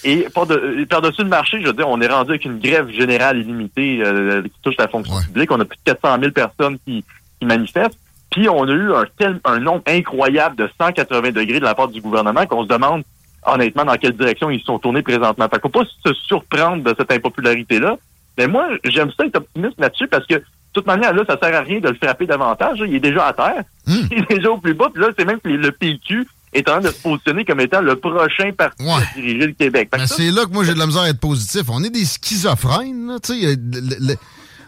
Et 0.03 0.27
par-dessus 0.33 1.23
le 1.23 1.29
marché, 1.29 1.61
je 1.61 1.67
veux 1.67 1.73
dire, 1.73 1.89
on 1.89 2.01
est 2.01 2.07
rendu 2.07 2.31
avec 2.31 2.45
une 2.45 2.59
grève 2.59 2.89
générale 2.91 3.39
illimitée 3.39 4.01
euh, 4.03 4.43
qui 4.43 4.53
touche 4.63 4.77
la 4.79 4.89
fonction 4.89 5.21
publique. 5.21 5.51
On 5.51 5.61
a 5.61 5.65
plus 5.65 5.77
de 5.77 5.93
400 5.93 6.19
000 6.21 6.33
personnes 6.33 6.79
qui, 6.85 7.05
qui 7.45 7.47
manifestent. 7.47 7.99
Puis 8.31 8.49
on 8.49 8.65
a 8.65 8.73
eu 8.73 8.93
un, 8.93 9.05
tel, 9.17 9.41
un 9.45 9.61
nombre 9.61 9.83
incroyable 9.87 10.57
de 10.57 10.69
180 10.81 11.31
degrés 11.31 11.61
de 11.61 11.65
la 11.65 11.75
part 11.75 11.89
du 11.89 12.01
gouvernement 12.01 12.47
qu'on 12.47 12.65
se 12.65 12.69
demande 12.69 13.05
honnêtement 13.47 13.85
dans 13.85 13.97
quelle 13.97 14.17
direction 14.17 14.51
ils 14.51 14.63
sont 14.63 14.79
tournés 14.79 15.03
présentement. 15.03 15.47
Fait 15.49 15.61
qu'on 15.61 15.71
faut 15.71 15.85
pas 15.85 15.89
se 16.05 16.15
surprendre 16.27 16.83
de 16.83 16.95
cette 16.99 17.13
impopularité-là. 17.13 17.97
Mais 18.39 18.49
moi, 18.49 18.67
j'aime 18.85 19.11
ça 19.17 19.27
être 19.27 19.37
optimiste 19.37 19.79
là-dessus 19.79 20.09
parce 20.09 20.27
que 20.27 20.35
de 20.35 20.43
toute 20.73 20.87
manière, 20.87 21.13
là, 21.13 21.23
ça 21.29 21.39
sert 21.41 21.55
à 21.55 21.61
rien 21.61 21.79
de 21.79 21.89
le 21.89 21.95
frapper 21.95 22.27
davantage. 22.27 22.83
Il 22.85 22.95
est 22.95 23.01
déjà 23.01 23.27
à 23.27 23.33
terre. 23.33 23.63
Hmm. 23.87 24.07
Il 24.11 24.19
est 24.19 24.37
déjà 24.37 24.51
au 24.51 24.59
plus 24.59 24.75
bas. 24.75 24.89
Puis 24.93 25.03
là, 25.03 25.11
c'est 25.17 25.25
même 25.25 25.39
que 25.39 25.49
le 25.49 25.71
PQ 25.71 26.27
est 26.53 26.69
en 26.69 26.73
train 26.73 26.81
de 26.81 26.89
se 26.89 27.01
positionner 27.01 27.45
comme 27.45 27.61
étant 27.61 27.81
le 27.81 27.95
prochain 27.97 28.51
parti 28.53 28.83
à 28.89 29.15
diriger 29.15 29.47
le 29.47 29.53
Québec. 29.53 29.91
c'est 30.07 30.31
là 30.31 30.47
que 30.47 30.53
moi, 30.53 30.65
j'ai 30.65 30.75
de 30.75 30.79
la 30.79 30.87
misère 30.87 31.03
à 31.03 31.09
être 31.11 31.21
positif. 31.21 31.63
On 31.69 31.83
est 31.85 31.91
des 31.91 32.05
schizophrènes. 32.05 33.07
Là, 33.07 34.15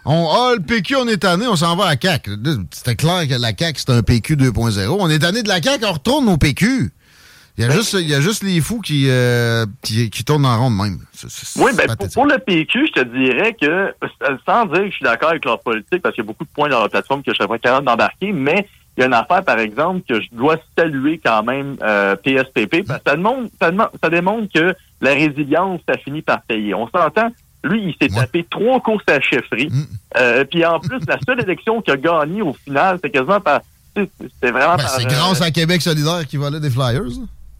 on, 0.07 0.29
ah, 0.31 0.53
le 0.57 0.63
PQ, 0.63 0.97
on 0.97 1.09
est 1.09 1.19
tanné, 1.19 1.47
on 1.49 1.57
s'en 1.57 1.75
va 1.75 1.87
à 1.87 1.97
CAC. 1.97 2.31
C'était 2.71 2.95
clair 2.95 3.27
que 3.29 3.35
la 3.41 3.53
CAC, 3.53 3.79
c'est 3.79 3.91
un 3.91 4.03
PQ 4.03 4.37
2.0. 4.37 4.97
On 4.99 5.11
est 5.11 5.19
tanné 5.19 5.43
de 5.43 5.49
la 5.49 5.61
CAC, 5.61 5.81
on 5.85 5.93
retourne 5.93 6.29
au 6.29 6.37
PQ. 6.37 6.93
Il 7.59 7.63
y 7.63 7.65
a, 7.65 7.69
ben, 7.69 7.77
juste, 7.77 7.95
il 7.95 8.09
y 8.09 8.15
a 8.15 8.21
juste 8.21 8.43
les 8.43 8.61
fous 8.61 8.81
qui, 8.81 9.07
euh, 9.09 9.65
qui, 9.83 10.11
tournent 10.25 10.45
en 10.45 10.59
rond 10.61 10.71
même. 10.71 10.99
oui, 11.57 11.73
ben, 11.75 11.97
pour, 12.13 12.27
le 12.27 12.39
PQ, 12.39 12.89
je 12.89 13.01
te 13.01 13.05
dirais 13.05 13.57
que, 13.61 13.95
sans 14.47 14.67
dire 14.67 14.83
que 14.83 14.91
je 14.91 14.95
suis 14.95 15.05
d'accord 15.05 15.31
avec 15.31 15.45
leur 15.45 15.61
politique, 15.61 16.03
parce 16.03 16.15
qu'il 16.15 16.23
y 16.23 16.27
a 16.27 16.29
beaucoup 16.29 16.45
de 16.45 16.51
points 16.51 16.69
dans 16.69 16.83
la 16.83 16.89
plateforme 16.89 17.23
que 17.23 17.33
je 17.33 17.37
serais 17.37 17.49
pas 17.49 17.59
capable 17.59 17.87
d'embarquer, 17.87 18.33
mais 18.33 18.69
il 18.97 19.01
y 19.01 19.05
a 19.05 19.07
une 19.07 19.15
affaire, 19.15 19.43
par 19.43 19.59
exemple, 19.59 20.03
que 20.09 20.21
je 20.21 20.29
dois 20.33 20.57
saluer 20.77 21.19
quand 21.23 21.43
même 21.43 21.77
euh, 21.83 22.15
PSPP, 22.17 22.87
parce 22.87 23.01
que 23.01 23.11
ça, 23.11 23.17
démontre, 23.17 23.51
ça 24.03 24.11
démontre 24.11 24.53
que 24.53 24.75
la 25.01 25.15
résilience, 25.15 25.81
ça 25.89 25.97
finit 25.97 26.23
par 26.23 26.43
payer. 26.43 26.75
On 26.75 26.89
s'entend, 26.89 27.31
lui, 27.67 27.83
il 27.89 27.97
s'est 28.01 28.15
tapé 28.15 28.47
trois 28.49 28.81
courses 28.81 29.05
à 29.09 29.21
chefferie. 29.21 29.69
Mm. 29.69 29.85
Euh, 30.17 30.45
puis 30.45 30.65
en 30.65 30.81
plus, 30.81 31.01
la 31.07 31.19
seule 31.27 31.41
élection 31.41 31.83
qu'il 31.83 31.95
a 31.95 31.97
gagnée 31.97 32.43
au 32.43 32.53
final, 32.53 32.99
c'est 33.03 33.11
quasiment 33.11 33.41
par. 33.41 33.61
C'était 33.95 34.51
vraiment 34.51 34.77
ben, 34.77 34.85
C'est 34.87 35.07
grâce 35.07 35.41
à 35.41 35.51
Québec 35.51 35.81
solidaire 35.81 36.27
qui 36.27 36.37
volait 36.37 36.61
des 36.61 36.71
Flyers, 36.71 37.03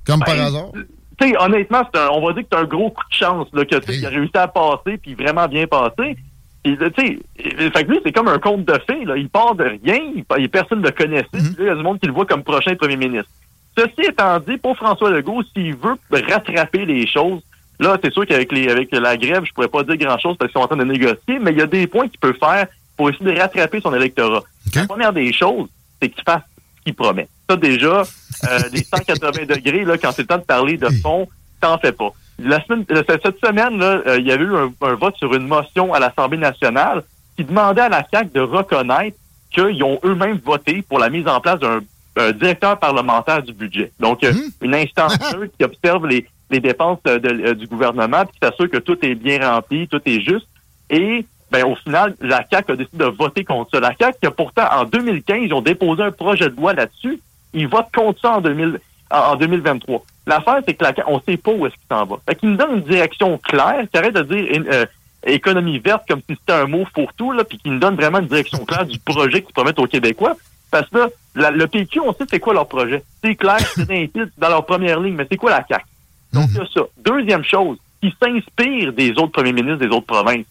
comme 0.07 0.21
par 0.21 0.35
ben, 0.35 0.47
hasard. 0.47 0.71
Tu 1.19 1.29
sais, 1.31 1.37
honnêtement, 1.39 1.83
on 2.13 2.27
va 2.27 2.35
dire 2.35 2.43
que 2.43 2.49
c'est 2.53 2.59
un 2.59 2.65
gros 2.65 2.91
coup 2.91 3.05
de 3.11 3.15
chance 3.15 3.49
là, 3.55 3.65
que 3.65 3.77
tu 3.77 4.05
a 4.05 4.09
réussi 4.11 4.37
à 4.37 4.49
passer, 4.49 4.99
puis 4.99 5.15
vraiment 5.15 5.49
bien 5.49 5.67
passé. 5.67 6.17
Puis, 6.63 6.77
fait 6.77 7.85
que 7.85 7.91
lui, 7.91 8.01
c'est 8.05 8.13
comme 8.13 8.29
un 8.29 8.39
conte 8.39 8.67
de 8.67 8.79
fées. 8.87 9.05
Là. 9.05 9.17
Il 9.17 9.29
part 9.29 9.55
de 9.55 9.65
rien, 9.65 9.99
il, 10.37 10.49
personne 10.51 10.81
ne 10.81 10.87
le 10.87 10.91
connaissait. 10.91 11.27
Mm-hmm. 11.33 11.57
il 11.61 11.65
y 11.65 11.69
a 11.69 11.75
du 11.75 11.83
monde 11.83 12.01
qui 12.01 12.07
le 12.07 12.13
voit 12.13 12.27
comme 12.27 12.43
prochain 12.43 12.75
premier 12.75 12.97
ministre. 12.97 13.31
Ceci 13.79 14.09
étant 14.09 14.41
dit, 14.41 14.57
pour 14.57 14.77
François 14.77 15.11
Legault, 15.11 15.43
s'il 15.55 15.77
veut 15.77 15.97
rattraper 16.11 16.85
les 16.85 17.07
choses, 17.07 17.41
Là, 17.79 17.99
c'est 18.03 18.13
sûr 18.13 18.27
qu'avec 18.27 18.53
les 18.53 18.69
avec 18.69 18.91
la 18.93 19.17
grève, 19.17 19.45
je 19.45 19.53
pourrais 19.53 19.69
pas 19.69 19.83
dire 19.83 19.97
grand-chose 19.97 20.37
parce 20.39 20.51
qu'ils 20.51 20.61
sont 20.61 20.65
en 20.65 20.69
train 20.69 20.77
de 20.77 20.85
négocier, 20.85 21.39
mais 21.41 21.53
il 21.53 21.59
y 21.59 21.63
a 21.63 21.67
des 21.67 21.87
points 21.87 22.09
qu'il 22.09 22.19
peut 22.19 22.33
faire 22.33 22.67
pour 22.97 23.11
essayer 23.11 23.33
de 23.33 23.39
rattraper 23.39 23.81
son 23.81 23.95
électorat. 23.95 24.43
La 24.75 24.87
première 24.87 25.13
des 25.13 25.33
choses, 25.33 25.69
c'est 26.01 26.09
qu'il 26.09 26.23
fasse 26.25 26.43
ce 26.79 26.85
qu'il 26.85 26.95
promet. 26.95 27.29
Ça, 27.49 27.57
déjà, 27.57 28.03
euh, 28.03 28.59
les 28.73 28.83
180 28.83 29.45
degrés, 29.47 29.85
là, 29.85 29.99
quand 29.99 30.13
c'est 30.13 30.23
le 30.23 30.29
temps 30.29 30.39
de 30.39 30.43
parler 30.43 30.77
de 30.77 30.89
fond, 31.03 31.29
t'en 31.61 31.79
fais 31.79 31.93
pas. 31.93 32.13
La 32.39 32.63
semaine, 32.65 32.85
euh, 32.91 33.03
cette 33.09 33.39
semaine, 33.45 33.79
là, 33.79 34.03
euh, 34.07 34.19
il 34.19 34.27
y 34.27 34.33
a 34.33 34.37
eu 34.37 34.57
un, 34.57 34.95
vote 34.95 35.17
sur 35.17 35.35
une 35.35 35.47
motion 35.47 35.93
à 35.95 35.99
l'Assemblée 35.99 36.39
nationale 36.39 37.03
qui 37.37 37.45
demandait 37.45 37.83
à 37.83 37.89
la 37.89 38.07
CAQ 38.11 38.31
de 38.35 38.41
reconnaître 38.41 39.17
qu'ils 39.51 39.83
ont 39.83 39.99
eux-mêmes 40.05 40.41
voté 40.45 40.83
pour 40.83 40.99
la 40.99 41.11
mise 41.11 41.29
en 41.29 41.41
place 41.41 41.61
d'un 41.61 42.33
directeur 42.33 42.79
parlementaire 42.79 43.43
du 43.43 43.53
budget. 43.53 43.93
Donc, 44.01 44.23
mmh. 44.23 44.35
une 44.63 44.75
instance 44.75 45.19
qui 45.59 45.65
observe 45.65 46.07
les, 46.07 46.27
les 46.51 46.61
dépenses 46.61 46.99
euh, 47.07 47.55
du 47.55 47.67
gouvernement, 47.67 48.25
puis 48.25 48.39
s'assure 48.43 48.71
que 48.71 48.79
tout 48.79 48.99
est 49.05 49.15
bien 49.15 49.51
rempli, 49.51 49.89
tout 49.89 50.01
est 50.07 50.21
juste. 50.21 50.47
Et 50.91 51.25
ben, 51.51 51.65
au 51.65 51.75
final, 51.77 52.15
la 52.21 52.45
CAQ 52.49 52.73
a 52.73 52.77
décidé 52.77 52.99
de 52.99 53.11
voter 53.11 53.45
contre 53.45 53.71
ça. 53.73 53.81
La 53.81 53.95
CAQ, 53.97 54.19
qui 54.23 54.31
pourtant, 54.31 54.67
en 54.73 54.85
2015, 54.85 55.39
ils 55.43 55.55
ont 55.55 55.61
déposé 55.61 56.03
un 56.03 56.11
projet 56.11 56.51
de 56.51 56.57
loi 56.57 56.73
là-dessus. 56.73 57.21
Ils 57.55 57.69
votent 57.69 57.95
contre 57.95 58.21
ça 58.21 58.33
en, 58.33 58.41
2000, 58.41 58.81
en 59.11 59.37
2023. 59.37 60.05
L'affaire, 60.27 60.61
c'est 60.67 60.75
que 60.75 60.85
la 60.85 60.95
CAQ, 60.95 61.09
on 61.09 61.21
sait 61.21 61.37
pas 61.37 61.53
où 61.53 61.67
est-ce 61.67 61.75
qu'il 61.75 61.87
s'en 61.89 62.05
va. 62.05 62.17
Fait 62.29 62.35
qu'il 62.35 62.51
nous 62.51 62.57
donne 62.57 62.77
une 62.77 62.83
direction 62.83 63.39
claire, 63.39 63.85
qui 63.91 63.99
arrête 63.99 64.15
de 64.15 64.23
dire 64.23 64.63
euh, 64.73 64.87
économie 65.25 65.79
verte 65.79 66.05
comme 66.09 66.21
si 66.21 66.37
c'était 66.37 66.53
un 66.53 66.67
mot 66.67 66.85
fourre-tout, 66.95 67.33
là, 67.33 67.45
puis 67.45 67.59
qui 67.59 67.71
nous 67.71 67.79
donne 67.79 67.97
vraiment 67.97 68.19
une 68.19 68.27
direction 68.27 68.65
claire 68.65 68.87
du 68.87 68.99
projet 68.99 69.43
qu'ils 69.43 69.55
promettent 69.55 69.79
aux 69.79 69.87
Québécois. 69.87 70.37
Parce 70.71 70.89
que 70.91 71.11
là, 71.37 71.51
le 71.51 71.67
PQ, 71.67 72.01
on 72.01 72.13
sait 72.13 72.25
c'est 72.29 72.41
quoi 72.41 72.55
leur 72.55 72.67
projet. 72.67 73.03
C'est 73.23 73.37
clair, 73.37 73.59
c'est 73.77 74.11
dans 74.37 74.49
leur 74.49 74.67
première 74.67 75.01
ligne, 75.01 75.15
mais 75.15 75.27
c'est 75.31 75.37
quoi 75.37 75.51
la 75.51 75.65
CAQ? 75.67 75.85
Donc, 76.33 76.49
il 76.51 76.57
y 76.57 76.61
a 76.61 76.67
ça. 76.73 76.81
Deuxième 77.05 77.45
chose, 77.45 77.79
qui 78.03 78.15
s'inspire 78.23 78.93
des 78.93 79.11
autres 79.13 79.33
premiers 79.33 79.53
ministres 79.53 79.87
des 79.87 79.95
autres 79.95 80.07
provinces. 80.07 80.47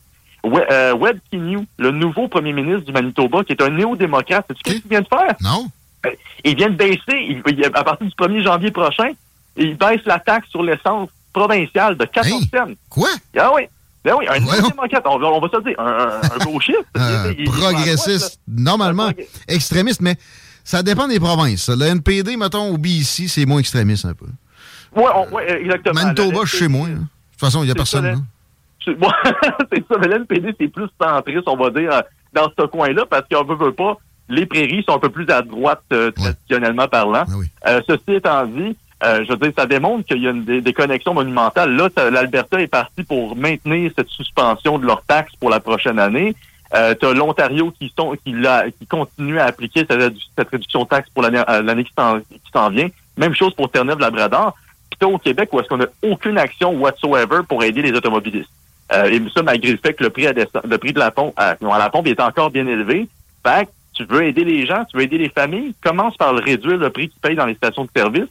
Euh, 0.46 0.94
Webb 0.96 1.20
Kinnew, 1.32 1.66
le 1.78 1.92
nouveau 1.92 2.28
premier 2.28 2.54
ministre 2.54 2.86
du 2.86 2.92
Manitoba, 2.92 3.44
qui 3.44 3.54
est 3.54 3.62
un 3.62 3.70
néo-démocrate, 3.70 4.46
sais 4.48 4.56
ce 4.58 4.80
qu'il 4.80 4.90
vient 4.90 5.02
de 5.02 5.08
faire? 5.08 5.36
Non. 5.42 5.68
Euh, 6.06 6.12
il 6.44 6.56
vient 6.56 6.70
de 6.70 6.76
baisser, 6.76 7.42
à 7.74 7.84
partir 7.84 8.08
du 8.08 8.14
1er 8.14 8.44
janvier 8.44 8.72
prochain, 8.72 9.10
il 9.58 9.76
baisse 9.76 10.02
la 10.06 10.20
taxe 10.20 10.50
sur 10.50 10.62
l'essence 10.62 11.10
provinciale 11.34 11.98
de 11.98 12.06
14 12.06 12.42
cents. 12.44 12.74
Quoi? 12.90 13.10
Ah 13.38 13.52
oui. 13.56 13.64
Ben 14.04 14.14
oui, 14.20 14.26
un 14.30 14.40
néo-démocrate, 14.40 15.04
on, 15.06 15.40
va 15.40 15.50
se 15.50 15.64
dire, 15.64 15.80
un, 15.80 16.22
un 16.22 16.46
gauchiste. 16.46 16.86
progressiste, 17.46 18.40
normalement, 18.48 19.10
extrémiste, 19.48 20.02
mais 20.02 20.16
ça 20.64 20.84
dépend 20.84 21.08
des 21.08 21.20
provinces. 21.20 21.70
Le 21.70 21.86
NPD, 21.86 22.38
mettons, 22.38 22.70
au 22.70 22.78
BC, 22.78 23.28
c'est 23.28 23.46
moins 23.46 23.60
extrémiste 23.60 24.06
un 24.06 24.14
peu. 24.14 24.28
Oui, 24.96 25.04
ouais, 25.32 25.62
exactement. 25.62 26.02
Manitoba, 26.02 26.46
chez 26.46 26.68
moi. 26.68 26.88
De 26.88 26.94
toute 26.96 27.40
façon, 27.40 27.64
il 27.64 27.66
n'y 27.66 27.72
a 27.72 27.76
personne. 27.76 28.26
c'est 28.86 29.88
ça, 29.88 29.98
mais 30.00 30.08
l'NPD, 30.08 30.56
c'est 30.60 30.68
plus 30.68 30.88
centriste, 31.02 31.48
on 31.48 31.58
va 31.58 31.70
dire, 31.72 32.04
dans 32.34 32.50
ce 32.58 32.66
coin-là, 32.66 33.06
parce 33.10 33.28
qu'on 33.28 33.44
ne 33.44 33.56
veut 33.56 33.72
pas, 33.72 33.98
les 34.30 34.46
prairies 34.46 34.84
sont 34.88 34.96
un 34.96 35.00
peu 35.00 35.10
plus 35.10 35.28
à 35.30 35.42
droite, 35.42 35.82
euh, 35.92 36.12
traditionnellement 36.12 36.88
parlant. 36.88 37.26
Ah 37.28 37.70
euh, 37.70 37.82
ceci 37.88 38.14
étant 38.16 38.46
dit, 38.46 38.76
euh, 39.04 39.24
je 39.26 39.32
veux 39.32 39.38
dire, 39.38 39.52
ça 39.58 39.66
démontre 39.66 40.06
qu'il 40.06 40.22
y 40.22 40.28
a 40.28 40.34
des, 40.34 40.74
connexions 40.74 41.14
monumentales. 41.14 41.76
Là, 41.76 41.90
l'Alberta 42.10 42.62
est 42.62 42.68
parti 42.68 43.04
pour 43.04 43.36
maintenir 43.36 43.92
cette 43.96 44.10
suspension 44.10 44.80
de 44.80 44.86
leurs 44.86 45.04
taxes 45.04 45.36
pour 45.40 45.50
la 45.50 45.60
prochaine 45.60 46.00
année. 46.00 46.36
Euh, 46.74 46.96
tu 47.00 47.06
as 47.06 47.14
l'Ontario 47.14 47.72
qui, 47.80 47.94
sont, 47.98 48.16
qui, 48.26 48.34
qui 48.80 48.88
continue 48.88 49.40
à 49.40 49.46
appliquer 49.46 49.86
cette, 49.90 50.50
réduction 50.50 50.84
de 50.84 50.88
taxes 50.88 51.10
pour 51.14 51.24
l'année 51.24 51.84
qui 51.84 51.94
s'en 52.54 52.70
vient. 52.70 52.90
Même 53.18 53.36
chose 53.36 53.54
pour 53.54 53.70
Terre-Neuve-Labrador 53.70 54.56
au 55.04 55.18
Québec 55.18 55.50
où 55.52 55.60
est-ce 55.60 55.68
qu'on 55.68 55.78
n'a 55.78 55.88
aucune 56.04 56.38
action 56.38 56.72
whatsoever 56.72 57.42
pour 57.48 57.64
aider 57.64 57.82
les 57.82 57.92
automobilistes. 57.92 58.50
Euh, 58.94 59.10
et 59.10 59.22
ça, 59.34 59.44
malgré 59.44 59.72
le 59.72 59.78
fait 59.78 59.94
que 59.94 60.04
le 60.04 60.10
prix, 60.10 60.28
à 60.28 60.34
de 60.34 61.00
la 61.00 61.12
pompe, 61.12 61.34
à, 61.38 61.58
la 61.62 61.90
pompe 61.90 62.08
est 62.08 62.20
encore 62.20 62.52
bien 62.52 62.68
élevé. 62.68 63.08
Fait 63.46 63.68
tu 63.94 64.04
veux 64.06 64.24
aider 64.24 64.44
les 64.44 64.66
gens, 64.66 64.84
tu 64.86 64.98
veux 64.98 65.04
aider 65.04 65.18
les 65.18 65.30
familles, 65.30 65.74
commence 65.82 66.18
par 66.18 66.34
le 66.34 66.42
réduire 66.42 66.78
le 66.78 66.90
prix 66.90 67.08
qu'ils 67.08 67.22
payent 67.22 67.36
dans 67.36 67.46
les 67.46 67.56
stations 67.56 67.86
de 67.86 67.90
service. 67.96 68.28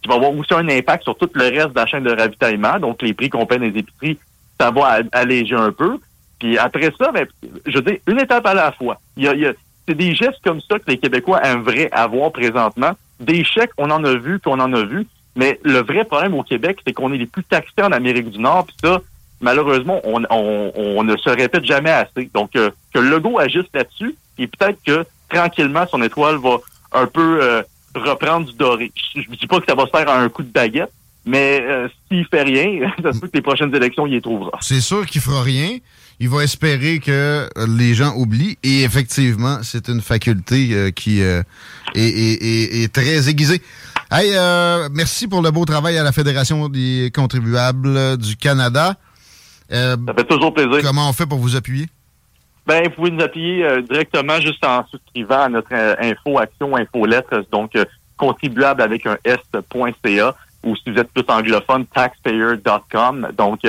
Tu 0.00 0.08
vas 0.08 0.14
avoir 0.14 0.30
aussi 0.30 0.54
un 0.54 0.68
impact 0.68 1.02
sur 1.02 1.16
tout 1.16 1.28
le 1.34 1.44
reste 1.44 1.70
de 1.70 1.74
la 1.74 1.86
chaîne 1.86 2.04
de 2.04 2.12
ravitaillement. 2.12 2.78
Donc, 2.78 3.02
les 3.02 3.14
prix 3.14 3.28
qu'on 3.28 3.44
paie 3.44 3.58
dans 3.58 3.64
les 3.64 3.78
épiceries, 3.78 4.16
ça 4.60 4.70
va 4.70 5.00
alléger 5.10 5.56
un 5.56 5.72
peu. 5.72 5.98
Puis 6.38 6.56
après 6.56 6.92
ça, 6.96 7.10
ben, 7.10 7.26
je 7.66 7.78
veux 7.78 7.82
dire, 7.82 7.98
une 8.06 8.20
étape 8.20 8.46
à 8.46 8.54
la 8.54 8.70
fois. 8.70 9.00
Il 9.16 9.24
y 9.24 9.46
a, 9.46 9.52
c'est 9.88 9.96
des 9.96 10.14
gestes 10.14 10.40
comme 10.44 10.60
ça 10.60 10.78
que 10.78 10.84
les 10.86 10.98
Québécois 10.98 11.40
aimeraient 11.44 11.88
avoir 11.92 12.30
présentement. 12.30 12.92
Des 13.18 13.42
chèques, 13.42 13.72
on 13.78 13.90
en 13.90 14.04
a 14.04 14.14
vu, 14.14 14.38
puis 14.38 14.52
on 14.54 14.60
en 14.60 14.72
a 14.72 14.82
vu. 14.84 15.06
Mais 15.38 15.60
le 15.62 15.78
vrai 15.78 16.04
problème 16.04 16.34
au 16.34 16.42
Québec, 16.42 16.80
c'est 16.84 16.92
qu'on 16.92 17.12
est 17.12 17.16
les 17.16 17.26
plus 17.26 17.44
taxés 17.44 17.80
en 17.80 17.92
Amérique 17.92 18.28
du 18.28 18.40
Nord. 18.40 18.66
Puis 18.66 18.76
ça, 18.82 19.00
malheureusement, 19.40 20.00
on, 20.02 20.24
on, 20.30 21.04
ne 21.04 21.16
se 21.16 21.30
répète 21.30 21.64
jamais 21.64 21.92
assez. 21.92 22.28
Donc, 22.34 22.56
euh, 22.56 22.70
que 22.92 22.98
le 22.98 23.08
logo 23.08 23.38
agisse 23.38 23.66
là-dessus, 23.72 24.16
et 24.36 24.48
peut-être 24.48 24.78
que 24.84 25.04
tranquillement, 25.28 25.86
son 25.88 26.02
étoile 26.02 26.38
va 26.38 26.56
un 26.92 27.06
peu 27.06 27.38
euh, 27.40 27.62
reprendre 27.94 28.48
du 28.48 28.56
doré. 28.56 28.90
Je 29.14 29.20
ne 29.30 29.36
dis 29.36 29.46
pas 29.46 29.60
que 29.60 29.66
ça 29.66 29.76
va 29.76 29.86
se 29.86 29.90
faire 29.90 30.08
à 30.08 30.18
un 30.18 30.28
coup 30.28 30.42
de 30.42 30.50
baguette, 30.50 30.90
mais 31.24 31.60
euh, 31.62 31.86
s'il 32.08 32.26
fait 32.26 32.42
rien, 32.42 32.90
ça 33.02 33.12
se 33.12 33.20
peut 33.20 33.28
que 33.28 33.36
les 33.36 33.42
prochaines 33.42 33.72
élections, 33.76 34.08
il 34.08 34.14
y 34.14 34.20
trouvera. 34.20 34.58
C'est 34.60 34.80
sûr 34.80 35.06
qu'il 35.06 35.20
fera 35.20 35.42
rien. 35.42 35.78
Il 36.18 36.28
va 36.30 36.42
espérer 36.42 36.98
que 36.98 37.48
les 37.68 37.94
gens 37.94 38.12
oublient. 38.16 38.58
Et 38.64 38.82
effectivement, 38.82 39.58
c'est 39.62 39.88
une 39.88 40.00
faculté 40.00 40.90
qui 40.96 41.20
est, 41.20 41.44
est, 41.94 42.92
très 42.92 43.28
aiguisée. 43.28 43.62
Hey, 44.10 44.30
merci 44.92 45.28
pour 45.28 45.42
le 45.42 45.50
beau 45.50 45.64
travail 45.64 45.98
à 45.98 46.02
la 46.02 46.12
Fédération 46.12 46.68
des 46.68 47.12
contribuables 47.14 48.16
du 48.16 48.36
Canada. 48.36 48.94
ça 49.70 49.96
fait 50.16 50.24
toujours 50.24 50.54
plaisir. 50.54 50.80
Comment 50.82 51.10
on 51.10 51.12
fait 51.12 51.26
pour 51.26 51.38
vous 51.38 51.56
appuyer? 51.56 51.88
Ben, 52.68 52.84
vous 52.84 52.90
pouvez 52.90 53.10
nous 53.10 53.24
appuyer 53.24 53.64
euh, 53.64 53.80
directement 53.80 54.38
juste 54.42 54.62
en 54.62 54.84
souscrivant 54.88 55.44
à 55.44 55.48
notre 55.48 55.72
euh, 55.72 55.94
info 56.00 56.38
action 56.38 56.76
info 56.76 57.06
lettres, 57.06 57.46
donc 57.50 57.74
euh, 57.74 57.86
contribuable 58.18 58.82
avec 58.82 59.06
un 59.06 59.16
s.ca 59.24 60.34
ou 60.62 60.76
si 60.76 60.90
vous 60.90 60.98
êtes 60.98 61.10
plus 61.10 61.24
anglophone, 61.28 61.86
taxpayer.com. 61.86 63.28
Donc, 63.38 63.60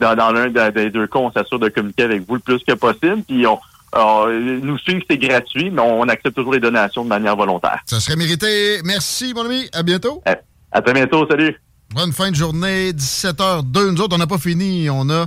dans, 0.00 0.14
dans 0.14 0.30
l'un 0.30 0.48
des 0.70 0.88
deux 0.88 1.06
cas, 1.06 1.18
on 1.18 1.30
s'assure 1.32 1.58
de 1.58 1.68
communiquer 1.68 2.04
avec 2.04 2.22
vous 2.26 2.36
le 2.36 2.40
plus 2.40 2.62
que 2.64 2.72
possible. 2.72 3.22
Puis 3.28 3.46
on, 3.46 3.58
nous 3.96 4.78
suivre, 4.78 5.02
c'est 5.08 5.18
gratuit, 5.18 5.70
mais 5.70 5.82
on 5.82 6.08
accepte 6.08 6.36
toujours 6.36 6.52
les 6.52 6.60
donations 6.60 7.04
de 7.04 7.08
manière 7.08 7.36
volontaire. 7.36 7.80
Ça 7.86 8.00
serait 8.00 8.16
mérité. 8.16 8.80
Merci, 8.84 9.32
mon 9.34 9.44
ami. 9.44 9.68
À 9.72 9.82
bientôt. 9.82 10.22
À, 10.26 10.36
à 10.72 10.82
très 10.82 10.92
bientôt. 10.92 11.26
Salut. 11.28 11.60
Bonne 11.94 12.12
fin 12.12 12.30
de 12.30 12.36
journée. 12.36 12.92
17h02. 12.92 13.90
Nous 13.90 14.00
autres, 14.00 14.14
on 14.14 14.18
n'a 14.18 14.26
pas 14.26 14.38
fini. 14.38 14.90
On 14.90 15.08
a 15.10 15.26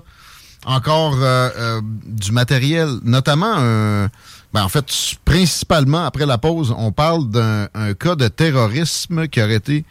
encore 0.65 1.15
euh, 1.15 1.49
euh, 1.57 1.81
du 2.05 2.31
matériel, 2.31 2.89
notamment 3.03 3.53
un. 3.57 4.09
Ben, 4.51 4.63
en 4.63 4.69
fait, 4.69 4.85
principalement 5.25 6.05
après 6.05 6.25
la 6.25 6.39
pause, 6.39 6.73
on 6.75 6.91
parle 6.91 7.29
d'un 7.29 7.67
cas 7.99 8.15
de 8.15 8.27
terrorisme 8.27 9.27
qui 9.27 9.41
aurait 9.43 9.55
été 9.55 9.85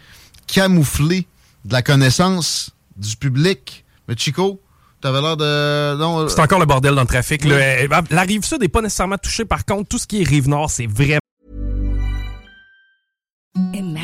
camouflé 0.48 1.28
de 1.64 1.72
la 1.72 1.82
connaissance 1.82 2.70
du 2.96 3.16
public. 3.16 3.84
Mais 4.08 4.16
Chico, 4.16 4.60
T'avais 5.00 5.20
l'air 5.20 5.36
de. 5.36 5.44
Euh, 5.44 6.28
c'est 6.28 6.40
encore 6.40 6.58
le 6.58 6.66
bordel 6.66 6.94
dans 6.94 7.02
le 7.02 7.06
trafic. 7.06 7.44
La 7.44 8.22
rive 8.22 8.44
sud 8.44 8.60
n'est 8.60 8.68
pas 8.68 8.82
nécessairement 8.82 9.18
touchée. 9.18 9.44
Par 9.44 9.64
contre, 9.64 9.88
tout 9.88 9.98
ce 9.98 10.06
qui 10.06 10.22
est 10.22 10.24
rive 10.24 10.48
nord, 10.48 10.70
c'est 10.70 10.86
vraiment. 10.86 11.20